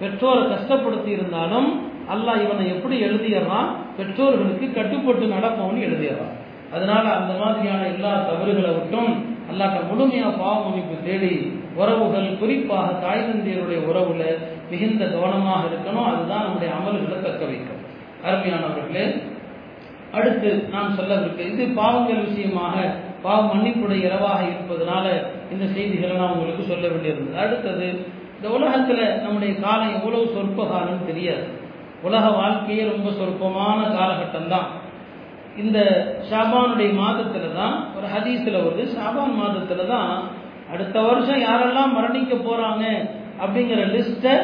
[0.00, 1.68] பெற்றோரை கஷ்டப்படுத்தி இருந்தாலும்
[2.14, 6.34] அல்லாஹ் இவனை எப்படி எழுதிடுறான் பெற்றோர்களுக்கு கட்டுப்பட்டு நடப்பவன் எழுதிடுறான்
[6.72, 9.12] அதனால அந்த மாதிரியான எல்லா தவறுகளை விட்டும்
[9.50, 11.32] அல்லாட்ட முழுமையா பாவ மன்னிப்பு தேடி
[11.80, 14.22] உறவுகள் குறிப்பாக தாய் தந்தையருடைய உறவுல
[14.70, 16.08] மிகுந்த கவனமாக இருக்கணும்.
[16.10, 17.82] அதுதான் நம்முடைய அமல்களை தக்க வைக்கும்.
[18.26, 19.04] அருமையானவர்களே
[20.18, 22.76] அடுத்து நான் சொல்லவிருக்க இது பாவங்கள் விஷயமாக
[23.22, 25.06] பாவ மன்னிப்புடைய இரவாக இருப்பதனால
[25.52, 27.40] இந்த செய்திகளை நான் உங்களுக்கு சொல்ல வேண்டியிருந்தது.
[27.44, 27.86] அடுத்தது
[28.36, 31.46] இந்த உலகத்துல நம்முடைய காலம் எவ்வளவு சொற்ப காலம் தெரியாது.
[32.02, 34.68] உலக வாழ்க்கையே ரொம்ப சொற்பமான காலகட்டம் தான்
[35.62, 35.78] இந்த
[36.28, 38.84] ஷாபானுடைய மாதத்தில் தான் ஒரு ஹதீஸில் வருது.
[38.96, 40.10] ஷாபான் மாதத்தில் தான்
[40.72, 42.84] அடுத்த வருஷம் யாரெல்லாம் மரணிக்க போகிறாங்க
[43.42, 44.34] அப்படிங்கிற லிஸ்ட்டை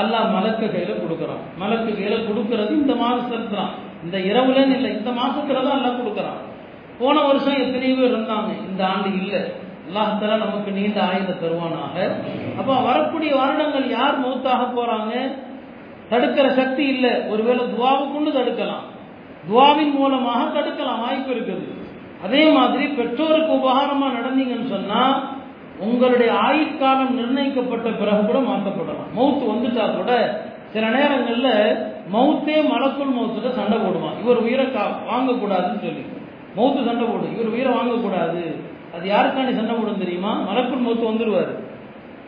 [0.00, 1.42] அல்லாஹ் மலக்கு கையில் கொடுக்குறான்.
[1.62, 3.70] மலக்கு கையில் கொடுக்கறது இந்த மாதத்தில் தான்
[4.04, 6.40] இந்த இரவுலன்னு இல்லை இந்த மாதத்தில் தான் எல்லாம் கொடுக்குறான்.
[7.00, 8.50] போன வருஷம் எத்தனையோ பேர் இருந்தாங்க.
[8.68, 9.42] இந்த ஆண்டு இல்லை.
[9.86, 11.96] அல்லாஹால நமக்கு நீண்ட ஆயுத தருவானாக.
[12.58, 15.12] அப்போ வரக்கூடிய வருடங்கள் யார் மூத்தாக போகிறாங்க
[16.10, 17.12] தடுக்கிற சக்தி இல்லை.
[17.32, 18.84] ஒருவேளை துவாவை தடுக்கலாம்.
[19.48, 21.66] துவாவின் மூலமாக தடுக்கலாம் வாய்ப்பு இருக்குது.
[22.24, 25.00] அதே மாதிரி பெற்றோருக்கு உபகாரமா நடந்தீங்கன்னு சொன்னா
[25.84, 30.12] உங்களுடைய ஆயுட்காலம் நிர்ணயிக்கப்பட்ட பிறகு கூட மாற்றப்படலாம் மவுத்து வந்துட்டா கூட
[30.74, 31.48] சில நேரங்கள்ல
[32.14, 34.16] மவுத்தே மலக்குள் மவுத்துல சண்டை போடுவான்.
[34.22, 36.02] இவர் உயிரை கா வாங்கக்கூடாதுன்னு சொல்லி.
[36.56, 38.42] மவுத்து சண்டை போடும் இவர் உயிரை வாங்கக்கூடாது.
[38.94, 40.32] அது யாருக்காண்டி சண்டை போடும் தெரியுமா?
[40.48, 41.52] மலக்குள் மவுத்து வந்துடுவார்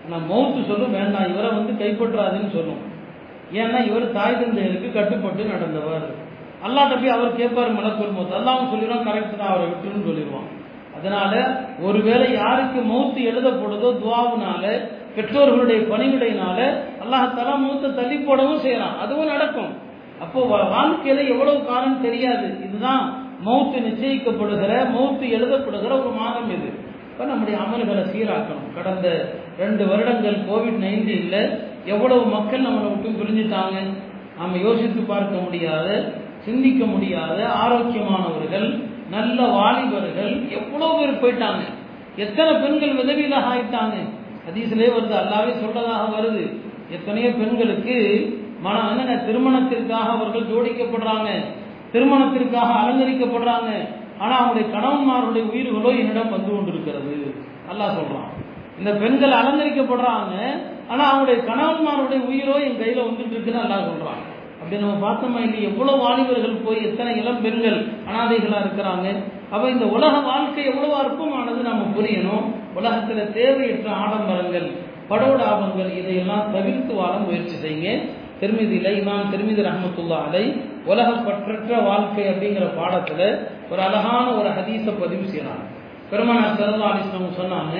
[0.04, 1.30] ஆனால் மவுத்து சொல்லும் வேண்டாம்.
[1.32, 2.82] இவரை வந்து கைப்பற்றாதுன்னு சொல்லும்.
[3.60, 6.06] ஏன்னா இவர் தாய் தந்தையருக்கு கட்டுப்பட்டு நடந்தவர்.
[6.66, 10.48] அல்லாட்ட போய் அவர் கேட்பார் மலக்குள் மௌத் அல்லாவும் சொல்லிடுவான் கரெக்ட் தான் அவரை விட்டுன்னு சொல்லிடுவான்.
[10.98, 11.32] அதனால
[11.86, 14.64] ஒருவேளை யாருக்கு மௌத்து எழுதப்படுதோ துவாவுனால
[15.16, 16.58] பெற்றோர்களுடைய பணிவிடையினால
[17.02, 18.96] அல்லாஹால மூத்த தள்ளி போடவும் செய்யறான்.
[19.02, 19.70] அதுவும் நடக்கும்.
[20.24, 20.40] அப்போ
[20.74, 22.46] வாழ்க்கையில எவ்வளவு காலம் தெரியாது.
[22.66, 23.04] இதுதான்
[23.46, 26.68] மௌத்து நிச்சயிக்கப்படுகிற மௌத்து எழுதப்படுகிற ஒரு மாதம் இது.
[27.10, 28.70] இப்போ நம்முடைய அமல்களை சீராக்கணும்.
[28.76, 29.06] கடந்த
[29.58, 31.40] ரெண்டு வருடங்கள் கோவிட் நைன்டீனில்
[31.92, 33.76] எவ்வளவு மக்கள் நம்மளை விட்டு பிரிஞ்சுட்டாங்க?
[34.38, 35.88] நம்ம யோசித்து பார்க்க முடியாத.
[36.46, 38.68] சிந்திக்க முடியாத ஆரோக்கியமானவர்கள்
[39.14, 41.62] நல்ல வாலிபர்கள் எவ்வளோ பேர் போயிட்டாங்க.
[42.24, 43.96] எத்தனை பெண்கள் விதவியில் ஆயிட்டாங்க
[44.46, 46.44] ஹதீஸ்லேயே வருது அல்லாவே சொல்றதாக வருது.
[46.96, 47.96] எத்தனையோ பெண்களுக்கு
[48.64, 51.30] மனம் என்னங்க திருமணத்திற்காக அவர்கள் ஜோடிக்கப்படுறாங்க.
[51.94, 53.70] திருமணத்திற்காக அலங்கரிக்கப்படுறாங்க.
[54.22, 57.16] ஆனால் அவங்களுடைய கணவன்மாருடைய உயிர்களோ என்னிடம் வந்து கொண்டிருக்கிறது.
[57.70, 58.30] அல்லாஹ் சொல்றான்.
[58.78, 60.34] இந்த பெண்கள் அலங்கரிக்கப்படுறாங்க.
[60.90, 64.22] ஆனால் அவங்களுடைய கணவன்மாருடைய உயிரோ என் கையில் வந்துட்டு இருக்குன்னு அல்லாஹ் சொல்றான்.
[64.66, 67.76] அப்படி நம்ம பார்த்தோமா இல்லை எவ்வளோ வாலிபர்கள் போய் எத்தனை இளம் பெண்கள்
[68.08, 69.06] அனாதைகளாக இருக்கிறாங்க?
[69.52, 72.46] அப்போ இந்த உலக வாழ்க்கை எவ்வளோ அற்பமானது நம்ம புரியணும்.
[72.78, 74.66] உலகத்தில் தேவையற்ற ஆடம்பரங்கள்
[75.10, 77.88] படோடாபங்கள் இதையெல்லாம் தவிர்த்து வாழ முயற்சி செய்யுங்க.
[78.40, 80.44] திருமதியில் இமாம் திருமிதி ரஹமத்துல்லா அலை
[80.90, 83.26] உலக பற்றற்ற வாழ்க்கை அப்படிங்கிற பாடத்தில்
[83.70, 85.64] ஒரு அழகான ஒரு ஹதீஸை பதிவு செய்கிறாங்க
[86.10, 87.76] பெருமனார் சரல்லா அலிஸ்லாம் சொன்னாங்க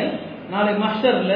[0.53, 1.33] நாளை மஷர்ல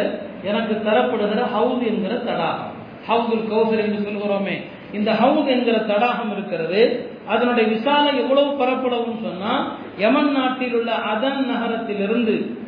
[0.50, 2.76] எனக்கு தரப்படுகிற ஹவுது என்கிற தடாகம்.
[3.08, 4.56] ஹவுதுல் கௌசர் என்று சொல்கிறோமே
[4.92, 7.10] இந்த ஹவுத் என்கிற தடாகம் இருக்கிறது.
[7.26, 12.58] அதனுடைய விசாலம் எவ்வளவு பரப்பளவும் சொன்னா யமன் நாட்டில் உள்ள அதன் நகரத்திலிருந்து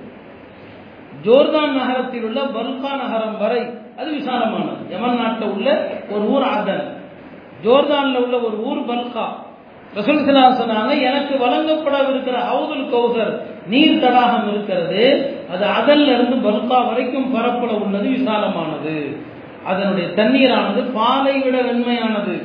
[1.24, 3.62] ஜோர்தான் நகரத்தில் உள்ள பல்கா நகரம் வரை
[3.98, 4.90] அது விசாலமானது.
[4.90, 6.96] யமன் நாட்டில் உள்ள ஒரு ஊர் அதன்.
[7.64, 9.26] ஜோர்தான்ல உள்ள ஒரு ஊர் பல்கா.
[9.94, 15.34] ரசூல் சொன்னாங்க எனக்கு வழங்கப்படவிருக்கிற ஹவுதுல் கௌசர் நீர் தடாகம் இருக்கிறது.
[15.50, 19.26] அது அதல்ல இருந்து பல்கா வரைக்கும் பரப்பள உள்ளது விசாலமானது.
[19.66, 22.42] அதனுடைய தண்ணீரானது பாலை விட வெண்மையானது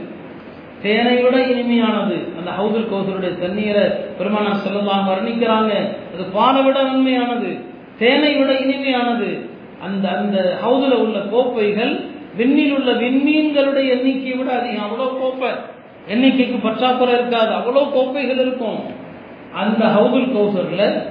[0.81, 2.17] தேனை விட இனிமையானது.
[2.37, 3.83] அந்த ஹவுதுல் கௌசருடைய தண்ணீரை
[4.19, 5.71] பெருமானா சொல்லலாம் வர்ணிக்கிறாங்க.
[6.13, 7.59] அது பாலை விட வெண்மையானது
[7.97, 9.49] தேனை விட இனிமையானது.
[9.83, 12.05] அந்த அந்த ஹவுதுல உள்ள கோப்பைகள்
[12.37, 14.83] விண்ணில் உள்ள விண்மீன்களுடைய எண்ணிக்கையை விட அதிகம்.
[14.85, 15.49] அவ்வளோ கோப்பை.
[16.09, 17.51] எண்ணிக்கைக்கு பற்றாக்குறை இருக்காது.
[17.51, 18.79] அவ்வளோ கோப்பைகள் இருக்கும்.
[19.53, 21.01] அந்த ஹவுதுல் கௌசரில்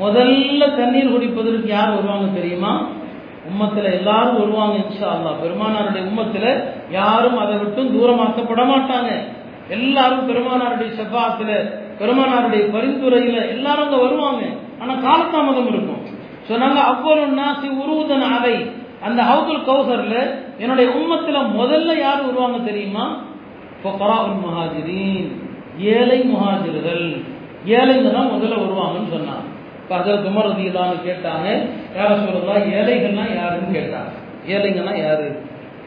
[0.00, 2.88] முதல்ல தண்ணீர் குடிப்பதற்கு யார் வருவாங்க தெரியுமா?
[3.50, 6.46] உம்மத்துல எல்லாரும் வருவாங்க இன்ஷா அல்லா பெருமானாருடைய உம்மத்துல
[6.90, 9.10] யாரும் அதை விட்டும் தூரமாக்கப்பட மாட்டாங்க
[9.68, 11.52] எல்லாரும் பெருமானாருடைய செவ்வாத்துல
[12.00, 14.42] பெருமானாருடைய பரிந்துரையில எல்லாரும் அங்க வருவாங்க.
[14.80, 16.02] ஆனா காலதாமதம் இருக்கும்.
[16.48, 18.56] சொன்னாங்க அவ்வளவு நாசி உருவுதன் அவை
[19.06, 20.16] அந்த ஹவுதுல் கௌசர்ல
[20.58, 23.06] என்னுடைய உம்மத்துல முதல்ல யார் வருவாங்க தெரியுமா?
[24.44, 25.30] மகாஜிரின்
[25.96, 27.06] ஏழை முஹாஜிர்கள்.
[27.78, 29.46] ஏழைங்க தான் முதல்ல வருவாங்கன்னு சொன்னாங்க.
[29.86, 31.48] இப்போ அதில் குமரதியிலான்னு கேட்டாங்க
[31.96, 34.12] யார சொல்றதா ஏழைகள்னா யாருன்னு கேட்டாங்க.
[34.52, 35.26] ஏழைங்கன்னா யாரு?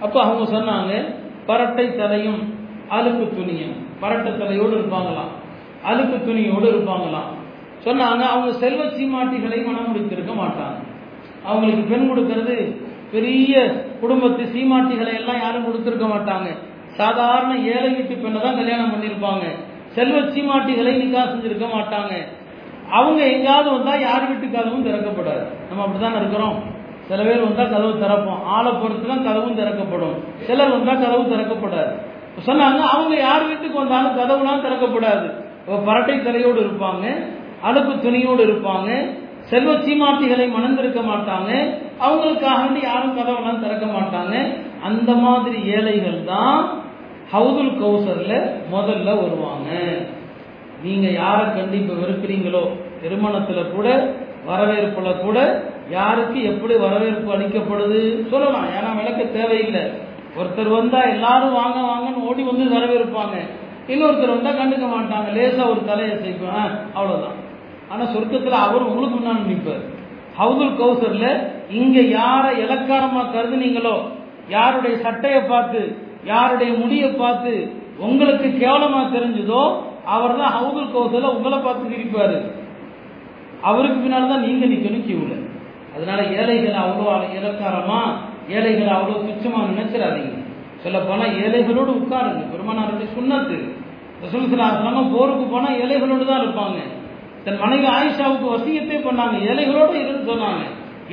[0.02, 0.92] அப்போ அவங்க சொன்னாங்க
[1.48, 2.40] பரட்டை தலையும்
[2.90, 3.74] அழுக்கு துணியும்.
[4.02, 5.32] பரட்டை தலையோடு இருப்பாங்களாம்.
[5.84, 7.30] அழுக்கு துணியோடு இருப்பாங்களாம்.
[7.86, 10.80] சொன்னாங்க அவங்க செல்வ சீமாட்டிகளை மனம் முடித்திருக்க மாட்டாங்க.
[11.46, 12.58] அவங்களுக்கு பெண் கொடுக்கறது
[13.12, 13.54] பெரிய
[14.02, 16.50] குடும்பத்து சீமாட்டிகளை எல்லாம் யாரும் கொடுத்துருக்க மாட்டாங்க.
[17.00, 19.46] சாதாரண ஏழை வீட்டு பெண்ணை தான் கல்யாணம் பண்ணியிருப்பாங்க.
[19.96, 22.16] செல்வ சீமாட்டிகளை நிக்கா செஞ்சிருக்க மாட்டாங்க.
[22.98, 25.44] அவங்க எங்காவது வந்தா யார் வீட்டு கதவும் திறக்கப்படாது.
[25.70, 26.56] நம்ம அப்படிதான் இருக்கிறோம்?
[27.10, 28.42] சில பேர் வந்தா கதவு திறப்போம்.
[28.56, 30.16] ஆளை பொறுத்து தான் கதவும் திறக்கப்படும்.
[30.48, 31.94] சிலர் வந்தா கதவு திறக்கப்படாது.
[32.48, 35.28] சொன்னாங்க அவங்க யார் வீட்டுக்கு வந்தாலும் கதவுலாம் திறக்கப்படாது.
[35.88, 37.06] பரட்டை தலையோடு இருப்பாங்க
[37.68, 38.90] அழுப்பு துணியோடு இருப்பாங்க
[39.50, 41.52] செல்வ சீமாட்டிகளை மணந்திருக்க மாட்டாங்க
[42.06, 44.36] அவங்களுக்காக வேண்டி யாரும் கதவெல்லாம் திறக்க மாட்டாங்க.
[44.88, 46.60] அந்த மாதிரி ஏழைகள் தான்
[47.34, 48.34] ஹவுதுல் கௌசர்ல
[48.74, 49.70] முதல்ல வருவாங்க.
[50.84, 52.64] நீங்க யாரை கண்டிப்பா வெறுக்கிறீங்களோ
[53.02, 53.88] திருமணத்துல கூட
[54.50, 55.38] வரவேற்புல கூட
[55.90, 58.00] யாருக்கு எப்படி வரவேற்பு அளிக்கப்படுது
[58.32, 58.68] சொல்லலாம்.
[58.78, 59.84] ஏன்னா விளக்க தேவையில்லை.
[60.40, 63.36] ஒருத்தர் வந்தா எல்லாரும் வாங்க வாங்கன்னு ஓடி வந்து வரவேற்பாங்க.
[63.88, 65.30] இன்னொருத்தர் வந்தா கண்டுக்க மாட்டாங்க.
[65.38, 67.38] லேசா ஒரு தலையை செய்வேன் அவ்வளவுதான்.
[67.92, 69.84] ஆனா சொர்க்கத்துல அவர் உங்களுக்கு முன்னாடி நிற்பார்.
[70.40, 71.28] ஹவுதுல் கௌசர்ல
[71.80, 73.96] இங்க யாரை இலக்காரமா கருதுனீங்களோ
[74.50, 75.82] யாருடைய சட்டையை பார்த்து
[76.26, 77.54] யாருடைய முடியை பார்த்து
[78.08, 79.64] உங்களுக்கு கேவலமா தெரிஞ்சதோ
[80.16, 82.38] அவர் தான் ஹவுதுல் கௌசர்ல உங்களை பார்த்து சிரிப்பாரு.
[83.70, 85.34] அவருக்கு பின்னால் தான் நீங்க நிக்கணும் கியூல
[85.96, 88.00] அதனால ஏழைகள் அவ்வளோ இலக்காரமா
[88.56, 90.36] ஏழைகள் அவ்வளோ துச்சமா நினைச்சிடாதீங்க.
[90.84, 92.44] சொல்ல போனா ஏழைகளோடு உட்காருங்க.
[92.52, 93.58] பெருமானாருடைய சுண்ணத்து.
[94.24, 96.80] ரசூலுல்லாஹி போருக்கு போனா ஏழைகளோடு தான் இருப்பாங்க.
[97.46, 99.36] தன் மனைவி ஆயிஷாவுக்கு வசியத்தை பண்ணாங்க.
[99.50, 100.64] ஏழைகளோடு இருந்து சொன்னாங்க.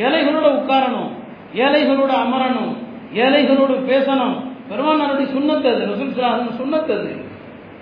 [0.05, 1.11] ஏழைகளோட உட்காரணும்.
[1.65, 2.73] ஏழைகளோட அமரணும்.
[3.25, 4.37] ஏழைகளோடு பேசணும்.
[4.71, 5.83] பெருமானாருடைய சுண்ணத்து அது.
[6.61, 7.13] சுண்ணத்தது அது.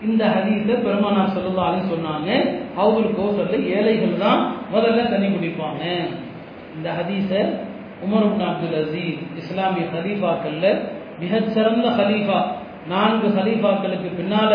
[0.04, 2.30] இந்த ஹதீஸை பெருமானார் சொல்லலான்னு சொன்னாங்க.
[2.78, 4.40] ஹவுல் கோசல்ல ஏழைகள் தான்
[4.74, 5.82] முதல்ல தண்ணி குடிப்பாங்க.
[6.76, 7.42] இந்த ஹதீஸை
[8.04, 10.66] உமர் அப்துல் அசீஸ் இஸ்லாமிய ஹலீஃபாக்கள்ல
[11.20, 12.38] மிகச்சிறந்த ஹலீஃபா.
[12.92, 14.52] நான்கு ஹலீஃபாக்களுக்கு பின்னால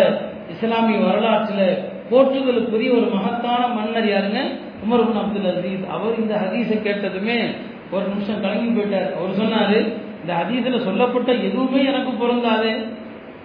[0.53, 1.61] இஸ்லாமிய வரலாற்றுல
[2.11, 4.39] போற்றுதலுக்குரிய ஒரு மகத்தான மன்னர் யாருங்க
[4.83, 5.83] உமர் அப்துல் அசீஸ்.
[5.95, 7.39] அவர் இந்த ஹதீஸை கேட்டதுமே
[7.95, 9.09] ஒரு நிமிஷம் கலங்கி போயிட்டார்.
[9.17, 9.79] அவர் சொன்னாரு
[10.21, 12.71] இந்த ஹதீஸில் சொல்லப்பட்ட எதுவுமே எனக்கு பொருந்தாது.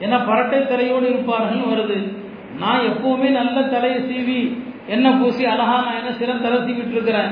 [0.00, 1.98] ஏன்னா பரட்டை தலையோடு இருப்பார்கள் வருது.
[2.58, 4.40] நான் எப்பவுமே நல்ல தலையை சீவி
[4.86, 7.30] என்ன பூசி அழகா நான் என்ன சிறந்த தலை சீவிட்டு இருக்கிறேன்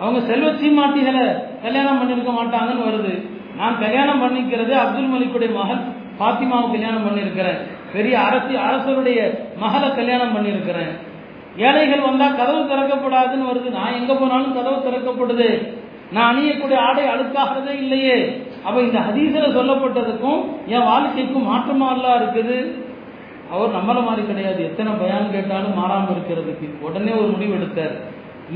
[0.00, 1.24] அவங்க செல்வ சீமாட்டிகளை
[1.62, 3.14] கல்யாணம் பண்ணிருக்க மாட்டாங்கன்னு வருது.
[3.56, 5.82] நான் கல்யாணம் பண்ணிக்கிறது அப்துல் மலிக்குடைய மகள்
[6.20, 7.60] பாத்திமாவை கல்யாணம் பண்ணியிருக்கிறேன்
[7.92, 9.20] பெரிய அரசி அரசருடைய
[9.58, 10.92] மகளை கல்யாணம் பண்ணியிருக்கிறேன்
[11.56, 13.68] ஏழைகள் வந்தா கதவு திறக்கப்படாதுன்னு வருது.
[13.70, 15.48] நான் எங்க போனாலும் கதவு திறக்கப்படுது.
[16.12, 18.18] நான் அணியக்கூடிய ஆடை அழுக்காகிறதே இல்லையே.
[18.68, 20.40] அப்ப இந்த ஹதீஸில் சொல்லப்பட்டதுக்கும்
[20.74, 21.88] என் வாழ்க்கைக்கும் மாற்றமா
[22.20, 22.56] இருக்குது?
[23.52, 24.60] அவர் நம்மள மாதிரி கிடையாது.
[24.70, 26.66] எத்தனை பயான் கேட்டாலும் மாறாமல் இருக்கிறதுக்கு.
[26.86, 27.94] உடனே ஒரு முடிவு எடுத்தார்.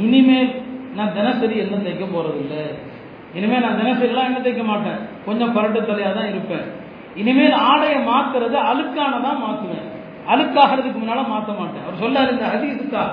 [0.05, 0.51] இனிமேல்
[0.97, 2.63] நான் தினசரி என்ன தைக்க போறது இல்லை
[3.37, 4.99] இனிமேல் நான் தினசரிலாம் என்ன தைக்க மாட்டேன்.
[5.27, 6.67] கொஞ்சம் பரட்டு தலையாக தான் இருப்பேன்.
[7.21, 9.87] இனிமேல் ஆடையை மாத்துறது அழுக்கானதான் மாத்துவேன்.
[10.33, 11.85] அழுக்காகிறதுக்கு முன்னால மாற்ற மாட்டேன்.
[11.87, 13.05] அவர் சொல்லாரு இந்த ஹதீஸுக்கா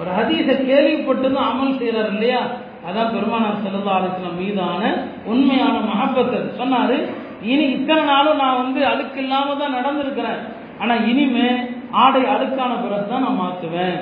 [0.00, 2.42] ஒரு ஹதீஸை கேள்விப்பட்டதும் அமல் செய்யறாரு இல்லையா?
[2.88, 4.82] அதான் பெருமானார் செல்லா அலுவலம் மீதான
[5.32, 6.96] உண்மையான மகப்பத்து சொன்னாரு
[7.50, 10.40] இனி இத்தனை நாளும் நான் வந்து அழுக்கு இல்லாம தான் நடந்திருக்கிறேன்.
[10.82, 11.48] ஆனா இனிமே
[12.02, 13.98] ஆடை அழுக்கான பிறகு தான் நான் மாத்துவேன்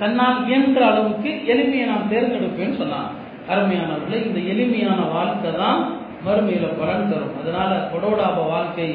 [0.00, 3.08] தன்னால் இயன்ற அளவுக்கு எளிமையை நான் தேர்ந்தெடுப்பேன்னு சொன்னான்
[3.52, 5.80] அருமையானவர்களே இந்த எளிமையான வாழ்க்கை தான்
[6.26, 7.36] மறுமையில பலன் தரும்.
[7.40, 8.88] அதனால கொடோடாப வாழ்க்கை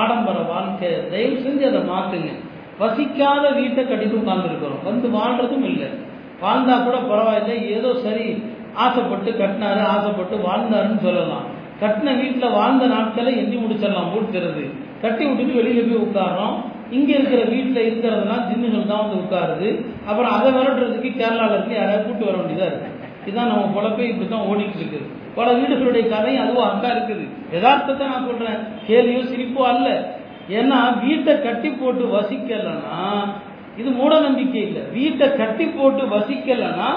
[0.00, 2.30] ஆடம்பர வாழ்க்கை தயவு செஞ்சு அதை மாத்துங்க
[2.80, 4.84] வசிக்காத வீட்டை கட்டிட்டு உட்கார்ந்துருக்கிறோம்.
[4.88, 5.88] வந்து வாழ்றதும் இல்லை.
[6.44, 8.26] வாழ்ந்தா கூட பரவாயில்லை ஏதோ சரி
[8.84, 11.44] ஆசைப்பட்டு கட்டினாரு ஆசைப்பட்டு வாழ்ந்தாருன்னு சொல்லலாம்.
[11.82, 14.64] கட்டின வீட்டில் வாழ்ந்த நாட்களை எண்ணி முடிச்சிடலாம் மூடுத்துறது
[15.02, 16.56] கட்டி விட்டுட்டு வெளியில் போய் உட்காரோம்
[16.96, 19.68] இங்கே இருக்கிற வீட்டில் இருக்கிறதெல்லாம் ஜின்னுகள் தான் வந்து உட்காருது.
[20.08, 22.92] அப்புறம் அதை விரட்டுறதுக்கு கேரளாவில் இருந்து யாராவது கூட்டு வர வேண்டியதாக இருக்குது
[23.26, 25.06] இதுதான் நம்ம பொழப்பே இப்படிதான் ஓடிட்டு இருக்குது.
[25.38, 27.24] பல வீடுகளுடைய கதையும் அதுவும் அங்கே இருக்குது.
[27.54, 29.88] யதார்த்தத்தை நான் சொல்கிறேன் கேலியோ சிரிப்போ அல்ல.
[30.58, 33.00] ஏன்னா வீட்டை கட்டி போட்டு வசிக்கலைன்னா
[33.80, 34.82] இது மூட நம்பிக்கை இல்லை.
[34.96, 36.88] வீட்டை கட்டி போட்டு வசிக்கலன்னா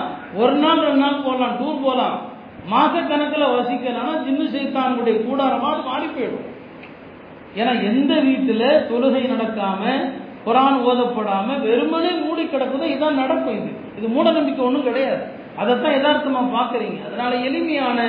[0.42, 2.18] ஒரு நாள் ரெண்டு நாள் போகலாம் டூர் போகலாம்
[2.74, 6.48] மாசக்கணக்கில் வசிக்கலன்னா ஜின்னு சைத்தானுடைய கூடாரமா அது மாறி போயிடும்.
[7.60, 9.84] ஏன்னா எந்த வீட்டில் தொழுகை நடக்காம
[10.46, 13.72] குரான் ஓதப்படாம வெறுமனே மூடி கிடக்குதோ இதான் நடக்கும் இது.
[13.98, 15.24] இது மூட நம்பிக்கை ஒன்றும் கிடையாது.
[15.62, 18.00] அதைத்தான் யதார்த்தமா பாக்குறீங்க அதனால எளிமையான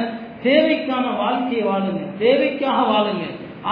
[0.43, 2.03] தேவைக்கான வாழ்க்கையை வாழுங்க.
[2.19, 3.25] தேவைக்காக வாழுங்க.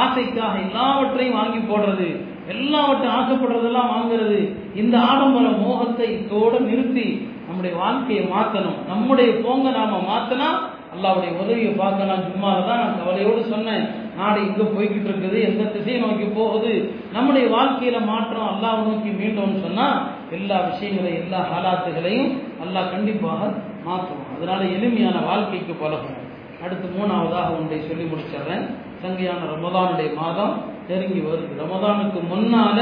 [0.03, 2.09] ஆசைக்காக எல்லாவற்றையும் வாங்கி போடுறது
[2.53, 4.39] எல்லாவற்றையும் ஆசைப்படுறதெல்லாம் வாங்குறது
[4.81, 7.07] இந்த ஆடம்பர மோகத்தை இதோட நிறுத்தி
[7.49, 10.49] நம்முடைய வாழ்க்கையை மாற்றணும் நம்முடைய போங்க நாம மாத்தினா
[10.95, 13.83] அல்லாவுடைய உதவியை பார்க்கலாம் சும்மா தான் நான் கவலையோடு சொன்னேன்.
[14.19, 15.39] நாடு இங்க போய்கிட்டு இருக்குது.
[15.49, 16.73] எந்த திசையை நோக்கி போகுது?
[17.17, 19.89] நம்முடைய வாழ்க்கையில மாற்றம் அல்லாஹ் நோக்கி மீண்டோம்னு சொன்னா
[20.37, 22.31] எல்லா விஷயங்களையும் எல்லா ஹாலாத்துகளையும்
[22.65, 23.51] அல்லாஹ் கண்டிப்பாக
[23.89, 26.23] மாற்றுவோம் அதனால எளிமையான வாழ்க்கைக்கு பழகணும்
[26.65, 28.65] அடுத்து மூணாவதாக ஒன்றை சொல்லி முடிச்சிடுறேன்.
[29.03, 30.55] சங்கையான ரமதானுடைய மாதம்
[30.89, 31.55] நெருங்கி வருது.
[31.63, 32.79] ரமதானுக்கு முன்னால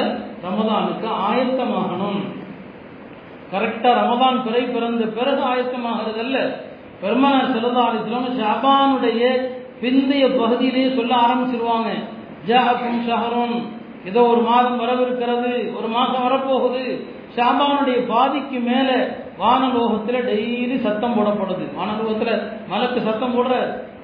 [0.47, 2.21] ரமதானுக்கு ஆயத்தமாகணும்.
[3.53, 6.39] கரெக்டா ரமதான் பிறை பிறந்த பிறகு ஆயத்தமாகிறது அல்ல
[7.01, 9.23] பெருமானார் செல்லதா அலிஸ்லாம் ஷாபானுடைய
[9.83, 11.91] பிந்தைய பகுதியிலேயே சொல்ல ஆரம்பிச்சிருவாங்க.
[12.49, 13.57] ஜாஹக்கும் ஷஹரும்.
[14.05, 16.85] ஏதோ ஒரு மாதம் வரவிருக்கிறது ஒரு மாதம் வரப்போகுது.
[17.37, 18.91] ஷாபானுடைய பாதிக்கு மேல
[19.39, 21.65] வானலோகத்துல டெய்லி சத்தம் போடப்படுது.
[21.79, 23.55] வானலோகத்துல மலக்கு சத்தம் போடுற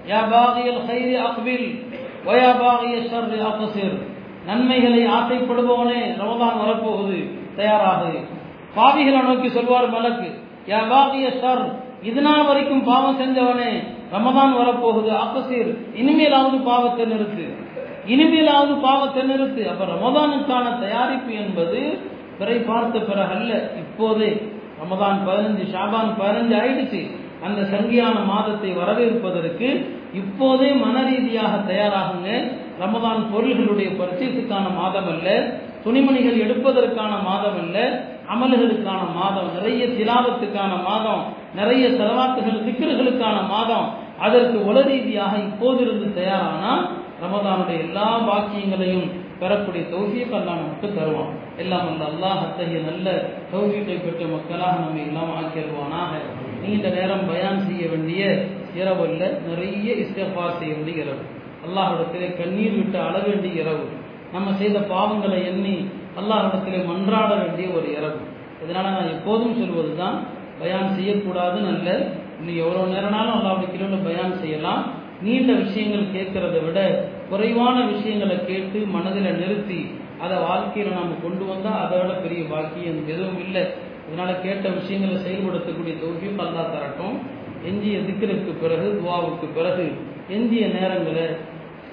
[0.09, 1.68] யா பாகியல் ஹைரி அக்பில்
[2.27, 2.51] வயா
[3.11, 3.99] ஷர்ரி அக்சிர்
[4.47, 7.31] நன்மைகளை ஆசைப்படுபவனே ரமதான் வரப்போகுது.
[7.57, 8.03] தயாராக.
[8.77, 10.29] பாவிகளை நோக்கி சொல்வார் மலக்கு
[10.68, 11.64] யா பாகிய ஷர்
[12.03, 13.71] இது வரைக்கும் பாவம் செஞ்சவனே
[14.12, 15.11] ரமதான் வரப்போகுது.
[15.25, 17.47] அப்பசீர் இனிமேலாவது பாவத்தை நிறுத்து.
[18.07, 19.68] இனிமேலாவது பாவத்தை நிறுத்து.
[19.68, 21.99] அப்ப ரமதானுக்கான தயாரிப்பு என்பது
[22.39, 24.51] பிறை பார்த்த பிறகு அல்ல இப்போதே.
[24.83, 27.11] ரமதான் பதினஞ்சு ஷாபான் பதினஞ்சு ஆயிடுச்சு.
[27.45, 32.29] அந்த சங்கியான மாதத்தை வரவேற்பதற்கு இப்போதே மன ரீதியாக தயாராகுங்க.
[32.81, 35.29] ரமதான் பொருள்களுடைய பர்ச்சேஸுக்கான மாதம் அல்ல.
[35.85, 38.07] துணிமணிகள் எடுப்பதற்கான மாதம் அல்ல.
[38.35, 41.23] அமல்களுக்கான மாதம் நிறைய திலாவத்துக்கான மாதம்
[41.55, 43.87] நிறைய செலவாக்குகள் சிக்கல்களுக்கான மாதம்.
[44.19, 46.83] அதற்கு உல ரீதியாக இப்போதிருந்து தயாரானால்
[47.23, 49.09] ரமதானுடைய எல்லா பாக்கியங்களையும்
[49.41, 51.33] பெறக்கூடிய தௌஃபீக் அல்லாஹ் நமக்கு தருவான்.
[51.57, 53.07] எல்லாம் அந்த அல்லாஹ் அத்தகைய நல்ல
[53.53, 56.13] தௌசியத்தை பெற்ற மக்களாக நம்ம எல்லாம் ஆக்கிடுவானாக
[56.63, 58.23] நீண்ட நேரம் பயான் செய்ய வேண்டிய
[58.81, 61.23] இரவு அல்ல நிறைய இஸ்தஃபார் செய்ய வேண்டிய இரவு.
[61.67, 63.85] அல்லாஹிடத்திலே கண்ணீர் விட்டு அழ வேண்டிய இரவு.
[64.35, 65.77] நம்ம செய்த பாவங்களை எண்ணி
[66.21, 68.21] அல்லாஹிடத்திலே மன்றாட வேண்டிய ஒரு இரவு.
[68.63, 70.17] இதனால நான் எப்போதும் சொல்வது தான்
[70.61, 71.91] பயான் செய்யக்கூடாதுன்னு அல்ல.
[72.41, 74.83] இன்னும் எவ்வளோ நேரம்னாலும் அல்லாவுடைய கிலோவில் பயான் செய்யலாம்.
[75.25, 76.79] நீண்ட விஷயங்கள் கேட்கறத விட
[77.31, 79.81] குறைவான விஷயங்களை கேட்டு மனதில் நிறுத்தி
[80.25, 83.65] அதை வாழ்க்கையில் நாம் கொண்டு வந்தால் அதை விட பெரிய பாக்கியம் எதுவும் இல்லை.
[84.07, 87.16] இதனால கேட்ட விஷயங்களை செயல்படுத்தக்கூடிய தோல்வியும் அல்லா தரட்டும்.
[87.64, 89.92] எஞ்சிய திக்கிற்கு பிறகு துவாவுக்கு பிறகு
[90.28, 91.36] எஞ்சிய நேரங்களை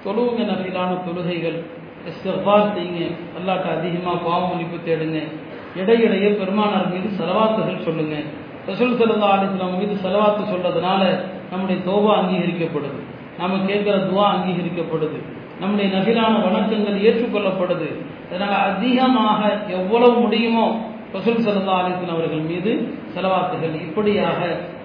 [0.06, 1.66] தொழுவுங்க நபிலான தொழுகைகள்
[2.10, 3.12] இஸ்திஃபார் செய்யுங்க.
[3.38, 5.24] அல்லாட்ட அதிகமாக பாவம் மன்னிப்பு தேடுங்க.
[5.76, 8.16] இடையிடையே பெருமானார் மீது செலவாத்துகள் சொல்லுங்க.
[8.68, 11.20] ரசூல் சல்லா அலிஸ்லாம் மீது செலவாத்து சொல்றதுனால
[11.52, 13.00] நம்முடைய தோபா அங்கீகரிக்கப்படுது.
[13.38, 15.20] நம்ம கேட்குற துவா அங்கீகரிக்கப்படுது.
[15.60, 17.88] நம்முடைய நகிலான வணக்கங்கள் ஏற்றுக்கொள்ளப்படுது.
[18.30, 22.72] அதனால் அதிகமாக எவ்வளவு முடியுமோ ரசூல் சல்லா அலிஸ்லாம் அவர்கள் மீது
[23.14, 24.40] செலவாத்துகள் இப்படியாக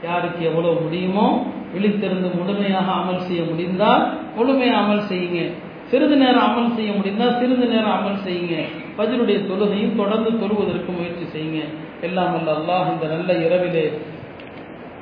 [0.06, 1.26] யாருக்கு எவ்வளவு முடியுமோ
[1.74, 4.02] விழித்திருந்து முழுமையாக அமல் செய்ய முடிந்தால்
[4.36, 5.42] முழுமையாக அமல் செய்யுங்க.
[5.90, 8.56] சிறிது நேரம் அமல் செய்ய முடிந்தால் சிறிது நேரம் அமல் செய்யுங்க.
[8.98, 11.60] பதிலுடைய தொழுகையும் தொடர்ந்து தொழுவதற்கு முயற்சி செய்யுங்க.
[12.06, 13.84] எல்லாம் அல்ல அல்லாஹ் இந்த நல்ல இரவிலே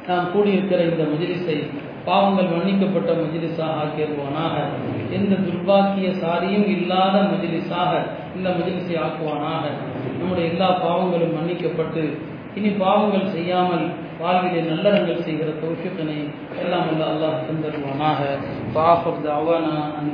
[0.08, 1.58] நாம் கூடியிருக்கிற இந்த மஜிலிஸை
[2.08, 4.54] பாவங்கள் மன்னிக்கப்பட்ட மஜிலிஸாக ஆக்கிடுவானாக
[5.16, 7.92] எந்த துர்பாக்கிய சாரியும் இல்லாத மஜிலிஸாக
[8.36, 9.64] இந்த மஜிலிஸை ஆக்குவானாக.
[10.20, 12.02] நம்முடைய எல்லா பாவங்களும் மன்னிக்கப்பட்டு
[12.54, 13.84] இனி பாவங்கள் செய்யாமல்
[14.18, 16.16] வாழ்விலே நல்லறங்கள் செய்கிற தோஷத்தினை
[16.62, 18.20] எல்லாம் அல்ல அல்லாஹ் தந்தருவானாக.
[18.74, 20.10] பாஃபர் தாவானா அன்